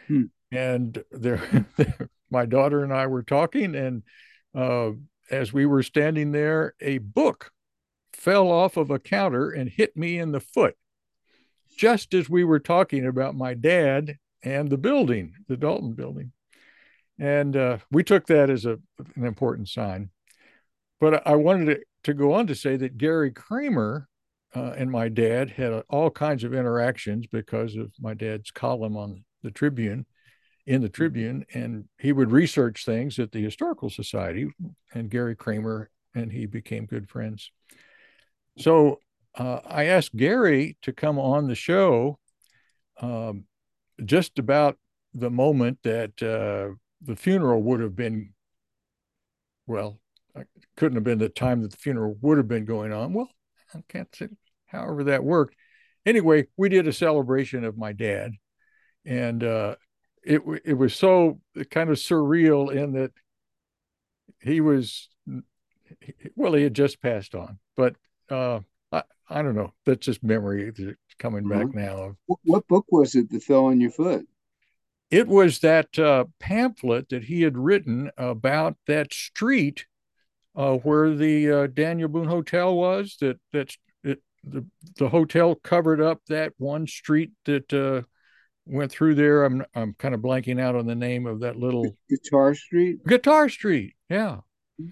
[0.07, 0.25] Hmm.
[0.51, 1.65] And there,
[2.29, 4.03] my daughter and I were talking, and
[4.53, 4.91] uh,
[5.29, 7.51] as we were standing there, a book
[8.13, 10.75] fell off of a counter and hit me in the foot
[11.77, 16.31] just as we were talking about my dad and the building, the Dalton building.
[17.19, 18.79] And uh, we took that as a,
[19.15, 20.09] an important sign.
[20.99, 24.07] But I wanted to, to go on to say that Gary Kremer
[24.55, 29.23] uh, and my dad had all kinds of interactions because of my dad's column on
[29.43, 30.05] the Tribune,
[30.65, 34.47] in the Tribune, and he would research things at the Historical Society,
[34.93, 37.51] and Gary Kremer and he became good friends.
[38.57, 38.99] So
[39.35, 42.19] uh, I asked Gary to come on the show
[42.99, 43.45] um,
[44.03, 44.77] just about
[45.13, 48.33] the moment that uh, the funeral would have been,
[49.67, 49.99] well,
[50.35, 53.13] it couldn't have been the time that the funeral would have been going on.
[53.13, 53.29] Well,
[53.73, 54.27] I can't say,
[54.67, 55.55] however that worked.
[56.05, 58.31] Anyway, we did a celebration of my dad,
[59.05, 59.75] and uh,
[60.23, 63.11] it it was so kind of surreal in that
[64.39, 65.09] he was
[66.35, 67.95] well, he had just passed on, but
[68.29, 68.61] uh,
[69.31, 69.73] I, don't know.
[69.85, 70.71] That's just memory
[71.19, 71.65] coming uh-huh.
[71.65, 72.15] back now.
[72.43, 74.25] What book was it that fell on your foot?
[75.09, 79.85] It was that uh, pamphlet that he had written about that street
[80.55, 83.17] uh, where the uh, Daniel Boone Hotel was.
[83.19, 84.21] That that's it.
[84.43, 84.65] The
[84.97, 88.03] the hotel covered up that one street that uh,
[88.65, 89.43] went through there.
[89.43, 93.05] I'm I'm kind of blanking out on the name of that little Guitar Street.
[93.05, 94.39] Guitar Street, yeah.
[94.81, 94.89] Mm-hmm.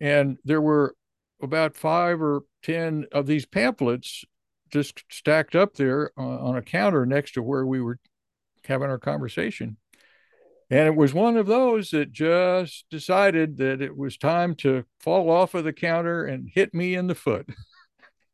[0.00, 0.94] And there were
[1.42, 4.24] about five or ten of these pamphlets
[4.70, 7.98] just stacked up there on a counter next to where we were
[8.64, 9.76] having our conversation.
[10.70, 15.28] And it was one of those that just decided that it was time to fall
[15.28, 17.48] off of the counter and hit me in the foot.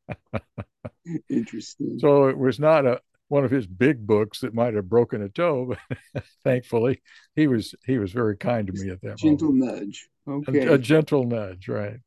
[1.30, 1.98] Interesting.
[1.98, 5.28] So it was not a one of his big books that might have broken a
[5.28, 5.74] toe,
[6.14, 7.02] but thankfully
[7.34, 9.80] he was he was very kind to me at that gentle moment.
[9.80, 10.08] nudge.
[10.28, 10.66] Okay.
[10.66, 11.98] A, a, gentle nudge, right.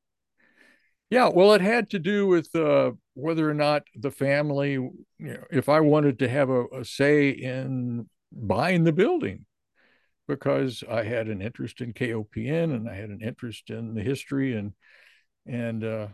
[1.09, 5.43] Yeah, well, it had to do with uh, whether or not the family, you know,
[5.49, 9.45] if I wanted to have a, a say in buying the building,
[10.27, 14.55] because I had an interest in KOPN and I had an interest in the history
[14.55, 14.73] and
[15.47, 16.07] and uh,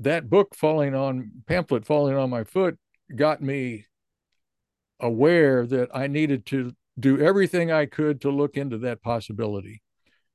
[0.00, 2.78] that book falling on pamphlet falling on my foot
[3.16, 3.86] got me
[5.00, 9.82] aware that I needed to do everything I could to look into that possibility.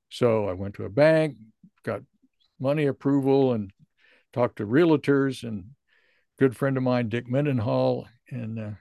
[0.09, 1.37] So I went to a bank,
[1.83, 2.01] got
[2.59, 3.71] money approval, and
[4.31, 5.43] talked to realtors.
[5.43, 5.71] And
[6.39, 8.71] good friend of mine, Dick Mendenhall, and uh,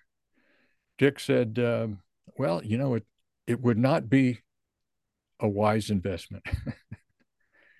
[0.99, 2.01] Dick said, um,
[2.37, 3.07] "Well, you know, it
[3.47, 4.41] it would not be
[5.41, 6.45] a wise investment."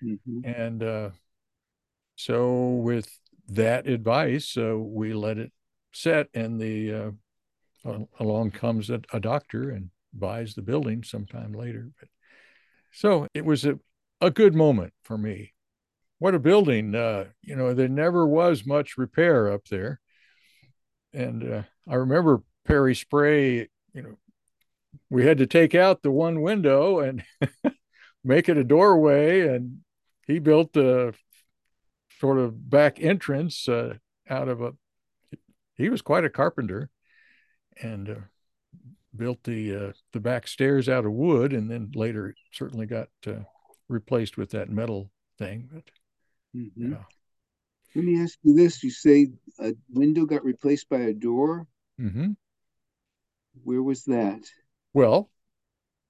[0.03, 0.39] mm-hmm.
[0.43, 1.09] And uh,
[2.15, 3.07] so, with
[3.49, 5.51] that advice, uh, we let it
[5.91, 7.11] set, and the uh,
[8.19, 11.89] along comes a, a doctor and buys the building sometime later.
[11.99, 12.09] But
[12.91, 13.79] so it was a,
[14.21, 15.52] a good moment for me.
[16.23, 16.95] What a building!
[16.95, 19.99] Uh, you know, there never was much repair up there,
[21.11, 23.67] and uh, I remember Perry Spray.
[23.93, 24.17] You know,
[25.09, 27.25] we had to take out the one window and
[28.23, 29.79] make it a doorway, and
[30.25, 31.13] he built a
[32.21, 33.95] sort of back entrance uh,
[34.29, 34.71] out of a.
[35.75, 36.89] He was quite a carpenter,
[37.81, 38.21] and uh,
[39.13, 43.43] built the uh, the back stairs out of wood, and then later certainly got uh,
[43.89, 45.67] replaced with that metal thing.
[45.69, 45.83] But
[46.55, 46.91] mm-hmm.
[46.91, 47.03] yeah.
[47.95, 49.27] let me ask you this: You say
[49.59, 51.67] a window got replaced by a door.
[51.99, 52.31] Mm-hmm.
[53.63, 54.41] Where was that?
[54.93, 55.29] Well,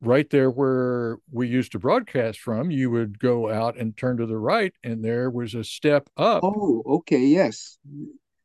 [0.01, 4.25] right there where we used to broadcast from, you would go out and turn to
[4.25, 6.43] the right, and there was a step up.
[6.43, 7.77] Oh, okay, yes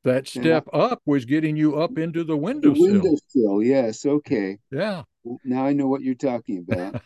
[0.08, 0.78] that step yeah.
[0.78, 2.84] up was getting you up into the windowsill.
[2.84, 4.06] The windowsill, yes.
[4.06, 4.58] Okay.
[4.70, 5.02] Yeah.
[5.44, 7.02] Now I know what you're talking about.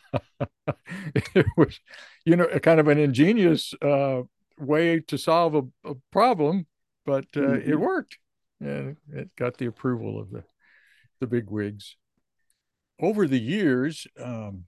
[1.14, 1.80] it was,
[2.24, 4.22] you know, kind of an ingenious uh,
[4.62, 6.66] way to solve a, a problem,
[7.04, 7.70] but uh, mm-hmm.
[7.70, 8.18] it worked.
[8.60, 10.44] And it got the approval of the
[11.20, 11.96] the big wigs.
[13.00, 14.64] Over the years, um,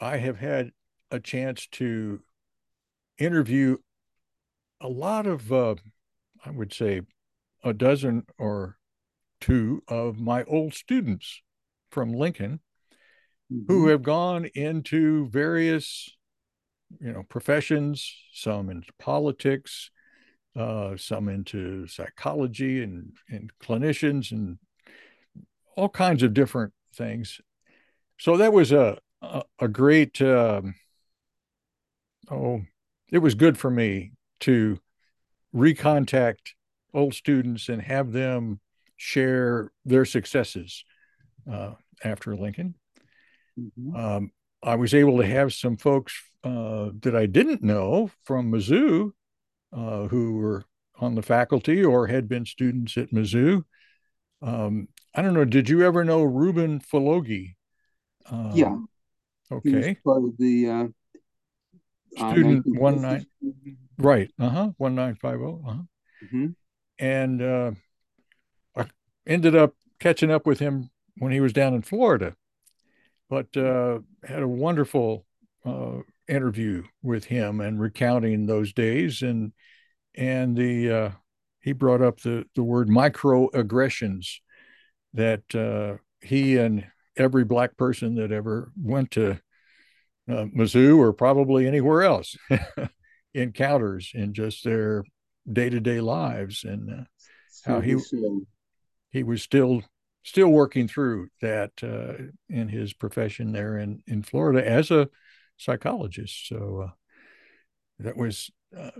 [0.00, 0.70] I have had
[1.10, 2.20] a chance to
[3.18, 3.78] interview
[4.80, 5.76] a lot of uh,
[6.44, 7.02] I would say,
[7.64, 8.78] a dozen or
[9.40, 11.42] two of my old students
[11.90, 12.60] from Lincoln
[13.52, 13.72] mm-hmm.
[13.72, 16.15] who have gone into various,
[17.00, 19.90] you know, professions, some into politics,
[20.54, 24.58] uh, some into psychology and, and clinicians and
[25.76, 27.40] all kinds of different things.
[28.18, 30.74] So that was a, a, a great, um,
[32.30, 32.62] oh,
[33.10, 34.78] it was good for me to
[35.54, 36.52] recontact
[36.94, 38.60] old students and have them
[38.96, 40.84] share their successes
[41.50, 41.72] uh,
[42.02, 42.74] after Lincoln.
[43.58, 43.96] Mm-hmm.
[43.96, 44.30] Um,
[44.62, 49.12] I was able to have some folks uh, that I didn't know from Mizzou
[49.72, 50.64] uh, who were
[50.98, 53.64] on the faculty or had been students at Mizzou.
[54.42, 55.44] Um, I don't know.
[55.44, 57.54] Did you ever know Ruben Fologi?
[58.30, 58.76] Um, yeah.
[59.50, 59.96] Okay.
[60.04, 60.86] part of the uh,
[62.16, 63.26] student one nine.
[63.98, 64.30] Right.
[64.38, 64.70] Uh huh.
[64.76, 65.62] One nine five zero.
[65.64, 65.82] Uh huh.
[66.24, 66.46] Mm-hmm.
[66.98, 67.70] And uh,
[68.76, 68.86] I
[69.26, 72.34] ended up catching up with him when he was down in Florida,
[73.28, 75.24] but uh, had a wonderful
[75.64, 75.98] uh,
[76.28, 79.22] interview with him and recounting those days.
[79.22, 79.52] And
[80.14, 81.10] and the uh,
[81.60, 84.26] he brought up the the word microaggressions
[85.14, 89.32] that uh, he and every black person that ever went to
[90.28, 92.36] uh, Mizzou or probably anywhere else
[93.34, 95.04] encounters in just their
[95.50, 96.64] day-to-day lives.
[96.64, 97.04] And uh,
[97.64, 97.96] how he
[99.10, 99.82] he was still
[100.26, 105.08] still working through that uh, in his profession there in in Florida as a
[105.56, 106.90] psychologist so uh,
[107.98, 108.90] that was uh,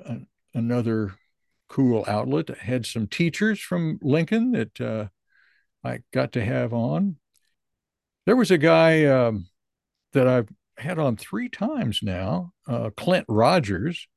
[0.54, 1.12] another
[1.68, 2.50] cool outlet.
[2.50, 5.08] I had some teachers from Lincoln that uh,
[5.84, 7.16] I got to have on.
[8.24, 9.48] There was a guy um,
[10.12, 10.48] that I've
[10.78, 14.08] had on three times now, uh, Clint Rogers,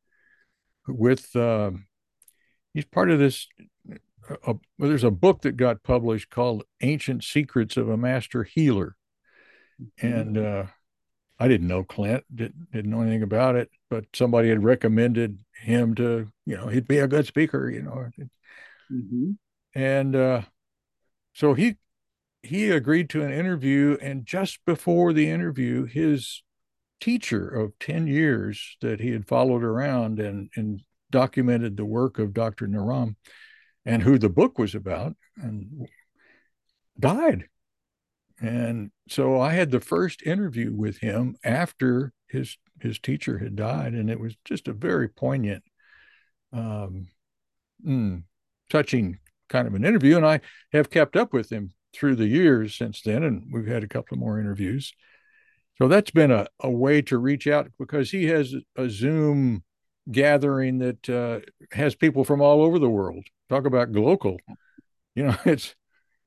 [0.88, 1.72] with uh,
[2.74, 3.48] he's part of this.
[4.30, 8.96] Uh, well, there's a book that got published called "Ancient Secrets of a Master Healer,"
[10.02, 10.66] and uh,
[11.40, 15.96] I didn't know Clint, didn't, didn't know anything about it, but somebody had recommended him
[15.96, 18.10] to, you know, he'd be a good speaker, you know.
[18.92, 19.32] Mm-hmm.
[19.74, 20.42] And uh,
[21.34, 21.78] so he
[22.42, 26.44] he agreed to an interview, and just before the interview, his
[27.00, 32.34] teacher of 10 years that he had followed around and, and documented the work of
[32.34, 32.68] Dr.
[32.68, 33.16] Naram
[33.90, 35.88] and who the book was about and
[37.00, 37.46] died.
[38.40, 43.94] And so I had the first interview with him after his his teacher had died,
[43.94, 45.64] and it was just a very poignant,
[46.54, 47.08] um,
[47.86, 48.24] mm,
[48.70, 49.18] touching
[49.50, 50.16] kind of an interview.
[50.16, 53.84] And I have kept up with him through the years since then, and we've had
[53.84, 54.94] a couple more interviews.
[55.80, 59.64] So that's been a, a way to reach out because he has a Zoom
[60.12, 61.40] gathering that uh,
[61.72, 63.26] has people from all over the world.
[63.50, 64.38] Talk about global.
[65.16, 65.76] You know, it's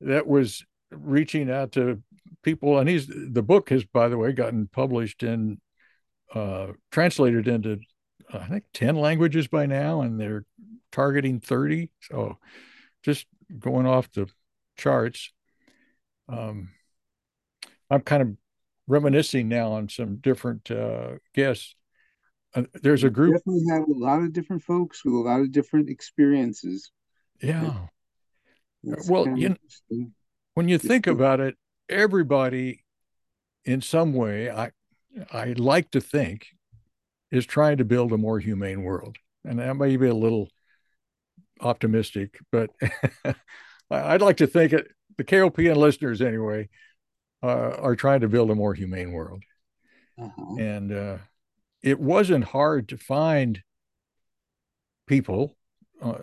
[0.01, 2.01] that was reaching out to
[2.43, 5.59] people, and he's the book has, by the way, gotten published and
[6.33, 7.79] uh, translated into
[8.31, 10.45] I think ten languages by now, and they're
[10.91, 11.89] targeting thirty.
[12.01, 12.37] So
[13.03, 13.25] just
[13.59, 14.27] going off the
[14.77, 15.31] charts.
[16.27, 16.69] Um,
[17.89, 18.29] I'm kind of
[18.87, 21.75] reminiscing now on some different uh, guests.
[22.55, 23.35] Uh, there's a group.
[23.35, 26.91] definitely have a lot of different folks with a lot of different experiences.
[27.43, 27.73] Yeah.
[29.07, 30.07] well, you know,
[30.53, 31.55] when you think about it,
[31.89, 32.83] everybody,
[33.65, 34.71] in some way, I
[35.31, 36.47] I like to think,
[37.31, 40.49] is trying to build a more humane world, and that may be a little
[41.59, 42.69] optimistic, but
[43.91, 44.87] I'd like to think it,
[45.17, 46.69] the KOPN listeners anyway
[47.41, 49.43] uh, are trying to build a more humane world.
[50.19, 50.55] Uh-huh.
[50.59, 51.17] And uh,
[51.81, 53.61] it wasn't hard to find
[55.07, 55.55] people.
[56.01, 56.19] Uh,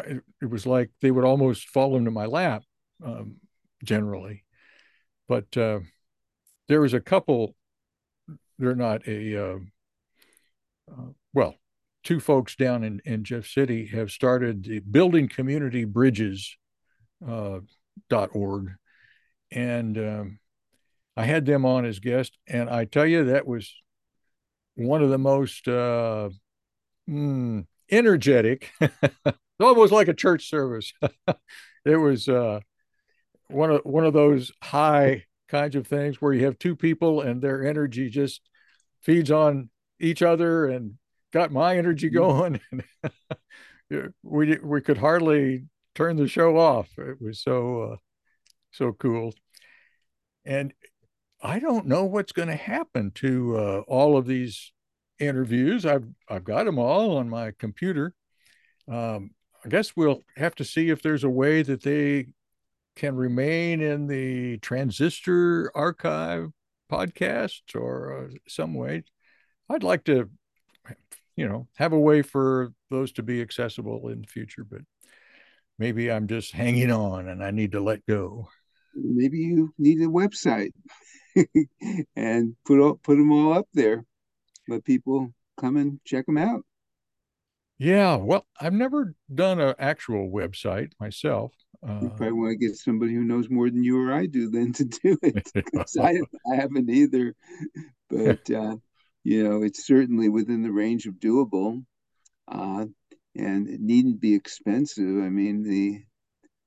[0.00, 2.62] it, it, was like they would almost fall into my lap
[3.04, 3.36] um,
[3.84, 4.44] generally.
[5.28, 5.80] But uh,
[6.68, 7.54] there was a couple,
[8.58, 9.58] they're not a, uh,
[10.90, 11.54] uh, well,
[12.02, 16.56] two folks down in, in Jeff City have started the Building Community Bridges
[17.26, 17.60] uh,
[18.08, 18.72] dot org
[19.54, 20.38] and um,
[21.16, 23.72] I had them on as guests, and I tell you that was
[24.74, 26.34] one of the most mm,
[27.90, 28.72] energetic,
[29.60, 30.92] almost like a church service.
[31.84, 32.60] it was uh,
[33.48, 37.40] one of one of those high kinds of things where you have two people and
[37.40, 38.40] their energy just
[39.02, 39.68] feeds on
[40.00, 40.94] each other and
[41.32, 42.58] got my energy mm-hmm.
[43.90, 44.08] going.
[44.22, 46.88] we we could hardly turn the show off.
[46.98, 47.96] It was so uh,
[48.72, 49.34] so cool.
[50.44, 50.72] And
[51.42, 54.72] I don't know what's going to happen to uh, all of these
[55.18, 55.86] interviews.
[55.86, 58.14] I've I've got them all on my computer.
[58.88, 59.30] Um,
[59.64, 62.28] I guess we'll have to see if there's a way that they
[62.96, 66.50] can remain in the transistor archive
[66.90, 69.04] podcast or uh, some way.
[69.70, 70.28] I'd like to,
[71.36, 74.82] you know, have a way for those to be accessible in the future, but
[75.78, 78.48] maybe I'm just hanging on and I need to let go
[78.94, 80.72] maybe you need a website
[82.16, 84.04] and put all, put them all up there.
[84.68, 86.62] Let people come and check them out.
[87.78, 91.52] Yeah, well, I've never done an actual website myself.
[91.86, 94.48] Uh, you probably want to get somebody who knows more than you or I do
[94.48, 95.50] then to do it.
[96.00, 96.20] I,
[96.50, 97.34] I haven't either,
[98.10, 98.76] but uh,
[99.22, 101.84] you know, it's certainly within the range of doable,
[102.48, 102.86] uh,
[103.36, 105.04] and it needn't be expensive.
[105.04, 106.02] I mean, the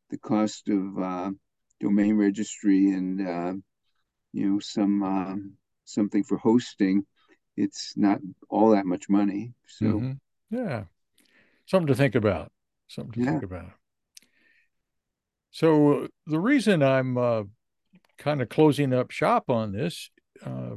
[0.09, 1.31] the cost of uh,
[1.79, 3.53] domain registry and uh,
[4.33, 5.53] you know some um,
[5.85, 7.05] something for hosting,
[7.55, 9.53] it's not all that much money.
[9.67, 10.11] So mm-hmm.
[10.51, 10.83] yeah,
[11.67, 12.51] something to think about.
[12.87, 13.31] Something to yeah.
[13.31, 13.71] think about.
[15.51, 17.43] So the reason I'm uh,
[18.17, 20.09] kind of closing up shop on this,
[20.45, 20.75] uh,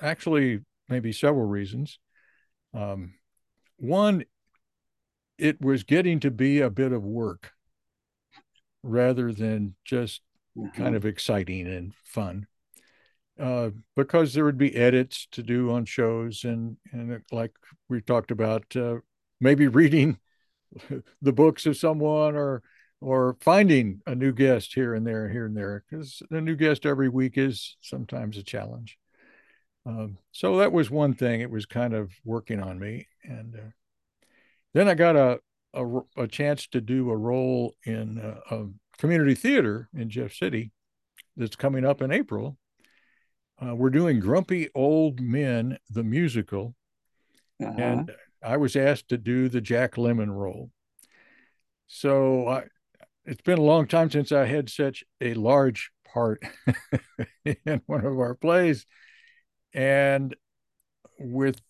[0.00, 1.98] actually, maybe several reasons.
[2.74, 3.14] Um,
[3.76, 4.24] one,
[5.38, 7.52] it was getting to be a bit of work
[8.82, 10.22] rather than just
[10.56, 10.80] mm-hmm.
[10.80, 12.46] kind of exciting and fun.
[13.40, 17.52] Uh, because there would be edits to do on shows, and and like
[17.88, 18.96] we talked about, uh,
[19.42, 20.18] maybe reading
[21.22, 22.62] the books of someone or
[23.00, 26.86] or finding a new guest here and there, here and there, because a new guest
[26.86, 28.96] every week is sometimes a challenge.
[29.84, 31.40] Um, so that was one thing.
[31.40, 33.70] It was kind of working on me, and uh,
[34.72, 35.40] then I got a,
[35.74, 35.84] a,
[36.16, 38.68] a chance to do a role in a, a
[38.98, 40.70] community theater in Jeff City
[41.36, 42.56] that's coming up in April.
[43.60, 46.76] Uh, we're doing Grumpy Old Men, the musical,
[47.60, 47.74] uh-huh.
[47.76, 48.12] and
[48.44, 50.70] I was asked to do the Jack Lemmon role.
[51.86, 52.64] So I,
[53.24, 56.42] it's been a long time since I had such a large part
[57.44, 58.86] in one of our plays.
[59.72, 60.34] And
[61.18, 61.60] with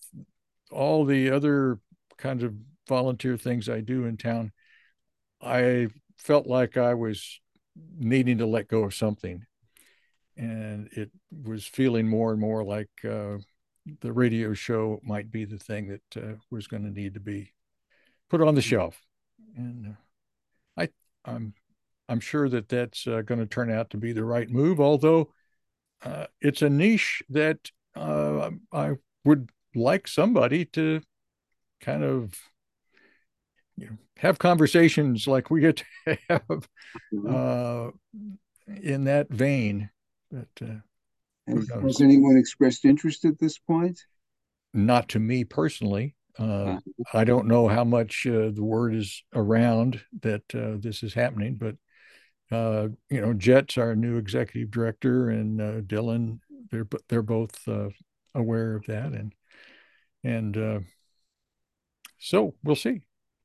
[0.70, 1.78] all the other
[2.16, 2.54] kinds of
[2.88, 4.52] volunteer things I do in town,
[5.40, 7.40] I felt like I was
[7.98, 9.44] needing to let go of something.
[10.36, 13.38] And it was feeling more and more like uh,
[14.00, 17.52] the radio show might be the thing that uh, was going to need to be
[18.30, 19.00] put on the shelf.
[19.56, 20.88] And uh, I,
[21.24, 21.54] I'm,
[22.08, 24.80] I'm sure that that's uh, going to turn out to be the right move.
[24.80, 25.32] Although
[26.04, 28.92] uh, it's a niche that uh, I
[29.24, 31.00] would like somebody to
[31.80, 32.34] kind of
[33.76, 35.76] you know, have conversations like we get
[36.06, 36.68] to have
[37.12, 37.34] mm-hmm.
[37.34, 37.90] uh,
[38.80, 39.90] in that vein.
[40.30, 40.82] But
[41.46, 43.98] has, anyone expressed interest at this point?
[44.74, 46.14] Not to me personally.
[46.38, 46.78] Uh, uh-huh.
[47.12, 51.56] I don't know how much uh, the word is around that uh, this is happening,
[51.56, 51.76] but
[52.52, 56.40] uh, you know, Jet's our new executive director, and uh, Dylan,
[56.70, 57.88] they're they're both uh,
[58.34, 59.34] aware of that, and
[60.22, 60.80] and uh,
[62.18, 63.00] so we'll see,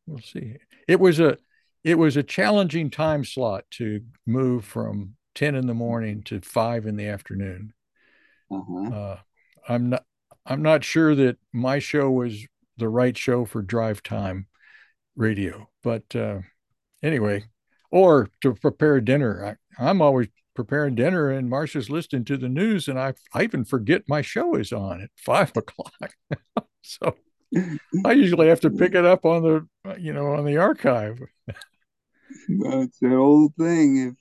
[0.05, 0.57] we'll see.
[0.87, 1.37] It was a
[1.83, 6.85] it was a challenging time slot to move from ten in the morning to five
[6.85, 7.73] in the afternoon.
[8.51, 8.95] Uh-huh.
[8.95, 9.17] Uh,
[9.67, 10.03] I'm not
[10.45, 12.45] I'm not sure that my show was
[12.77, 14.47] the right show for drive time
[15.15, 16.39] radio, but uh,
[17.03, 17.43] anyway,
[17.91, 19.57] or to prepare dinner.
[19.79, 23.63] I, I'm always preparing dinner and Marcia's listening to the news and I, I even
[23.63, 26.11] forget my show is on at five o'clock.
[26.81, 27.15] so
[28.05, 31.19] I usually have to pick it up on the, you know, on the archive.
[32.49, 34.17] That's the old thing.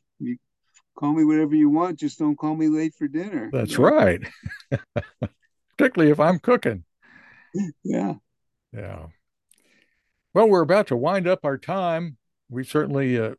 [0.96, 3.50] You call me whatever you want, just don't call me late for dinner.
[3.52, 4.22] That's right.
[5.76, 6.84] Particularly if I'm cooking.
[7.84, 8.14] Yeah.
[8.72, 9.08] Yeah.
[10.32, 12.16] Well, we're about to wind up our time.
[12.48, 13.34] We certainly uh,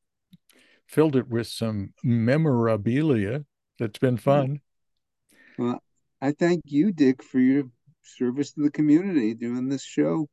[0.88, 3.46] filled it with some memorabilia
[3.80, 4.62] that's been fun.
[5.58, 5.82] Well,
[6.22, 7.64] I thank you, Dick, for your
[8.04, 10.30] service to the community doing this show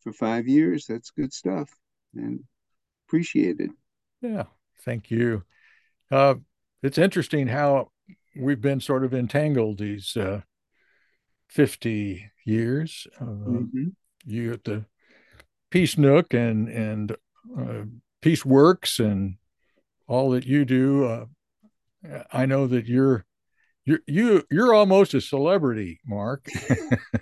[0.00, 0.84] for five years.
[0.86, 1.70] That's good stuff
[2.14, 2.40] and
[3.06, 3.70] appreciate it.
[4.20, 4.44] Yeah,
[4.84, 5.44] thank you.
[6.10, 6.34] Uh,
[6.82, 7.90] it's interesting how
[8.36, 10.42] we've been sort of entangled these uh,
[11.48, 13.06] 50 years.
[13.20, 13.88] Uh, mm-hmm.
[14.24, 14.84] You at the
[15.70, 17.16] Peace Nook and, and
[17.58, 17.84] uh,
[18.22, 19.36] Peace Works and
[20.06, 21.04] all that you do.
[21.04, 21.26] Uh,
[22.32, 23.24] I know that you're
[23.84, 26.46] you're you you're almost a celebrity, Mark.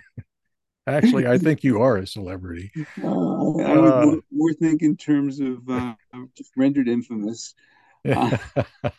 [0.87, 2.71] Actually, I think you are a celebrity.
[3.03, 5.67] Uh, I would uh, more, more, think in terms of
[6.37, 7.53] just rendered infamous.
[8.07, 8.37] Uh,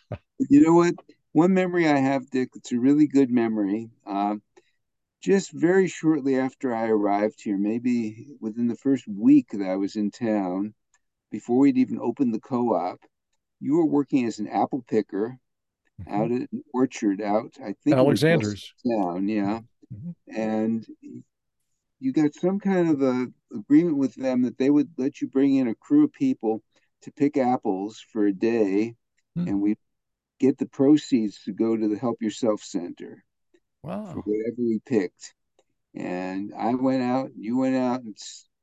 [0.50, 0.94] you know what?
[1.32, 3.90] One memory I have, Dick, it's a really good memory.
[4.06, 4.36] Uh,
[5.20, 9.96] just very shortly after I arrived here, maybe within the first week that I was
[9.96, 10.74] in town,
[11.30, 13.00] before we'd even opened the co op,
[13.60, 15.38] you were working as an apple picker
[16.00, 16.14] mm-hmm.
[16.14, 19.60] out at an orchard out, I think Alexander's town, yeah.
[19.92, 20.40] Mm-hmm.
[20.40, 20.86] And
[22.00, 25.56] you got some kind of a agreement with them that they would let you bring
[25.56, 26.62] in a crew of people
[27.02, 28.94] to pick apples for a day,
[29.38, 29.48] mm-hmm.
[29.48, 29.76] and we
[30.38, 33.24] get the proceeds to go to the Help Yourself Center.
[33.82, 34.12] Wow.
[34.12, 35.34] For whatever we picked.
[35.94, 38.16] And I went out, you went out, and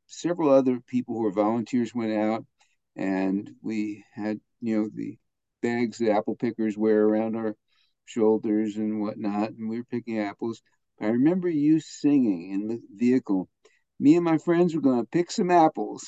[0.07, 2.45] several other people who were volunteers went out,
[2.95, 5.17] and we had you know the
[5.61, 7.55] bags that apple pickers wear around our
[8.05, 10.61] shoulders and whatnot, and we were picking apples.
[11.01, 13.49] I remember you singing in the vehicle.
[13.99, 16.05] Me and my friends were going to pick some apples.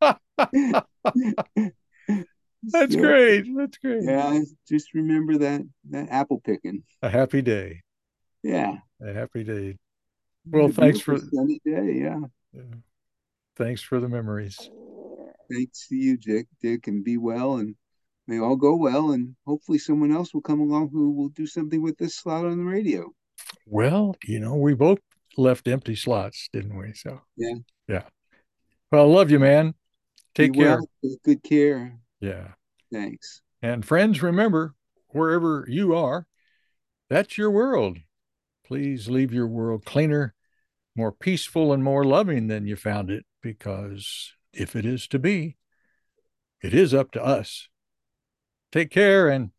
[2.68, 3.46] That's so, great.
[3.56, 4.04] That's great.
[4.04, 6.84] Yeah, just remember that that apple picking.
[7.02, 7.82] A happy day.
[8.42, 8.76] Yeah.
[9.00, 9.78] A happy day.
[10.46, 12.00] Well, thanks for sunny day.
[12.02, 12.20] Yeah.
[12.52, 12.62] yeah.
[13.56, 14.70] Thanks for the memories
[15.50, 16.46] thanks to you, Dick.
[16.60, 17.74] Dick, and be well, and
[18.26, 21.82] may all go well, and hopefully someone else will come along who will do something
[21.82, 23.12] with this slot on the radio.
[23.66, 24.98] Well, you know, we both
[25.36, 26.92] left empty slots, didn't we?
[26.94, 27.54] So yeah,
[27.88, 28.02] yeah.
[28.90, 29.74] Well, I love you, man.
[30.34, 30.80] Take be care.
[31.02, 31.98] Well, good care.
[32.20, 32.48] Yeah.
[32.92, 33.42] Thanks.
[33.62, 34.74] And friends, remember,
[35.08, 36.26] wherever you are,
[37.08, 37.98] that's your world.
[38.66, 40.34] Please leave your world cleaner,
[40.96, 45.56] more peaceful, and more loving than you found it because if it is to be,
[46.62, 47.68] it is up to us.
[48.72, 49.50] Take care and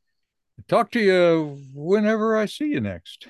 [0.68, 3.28] talk to you whenever I see you next.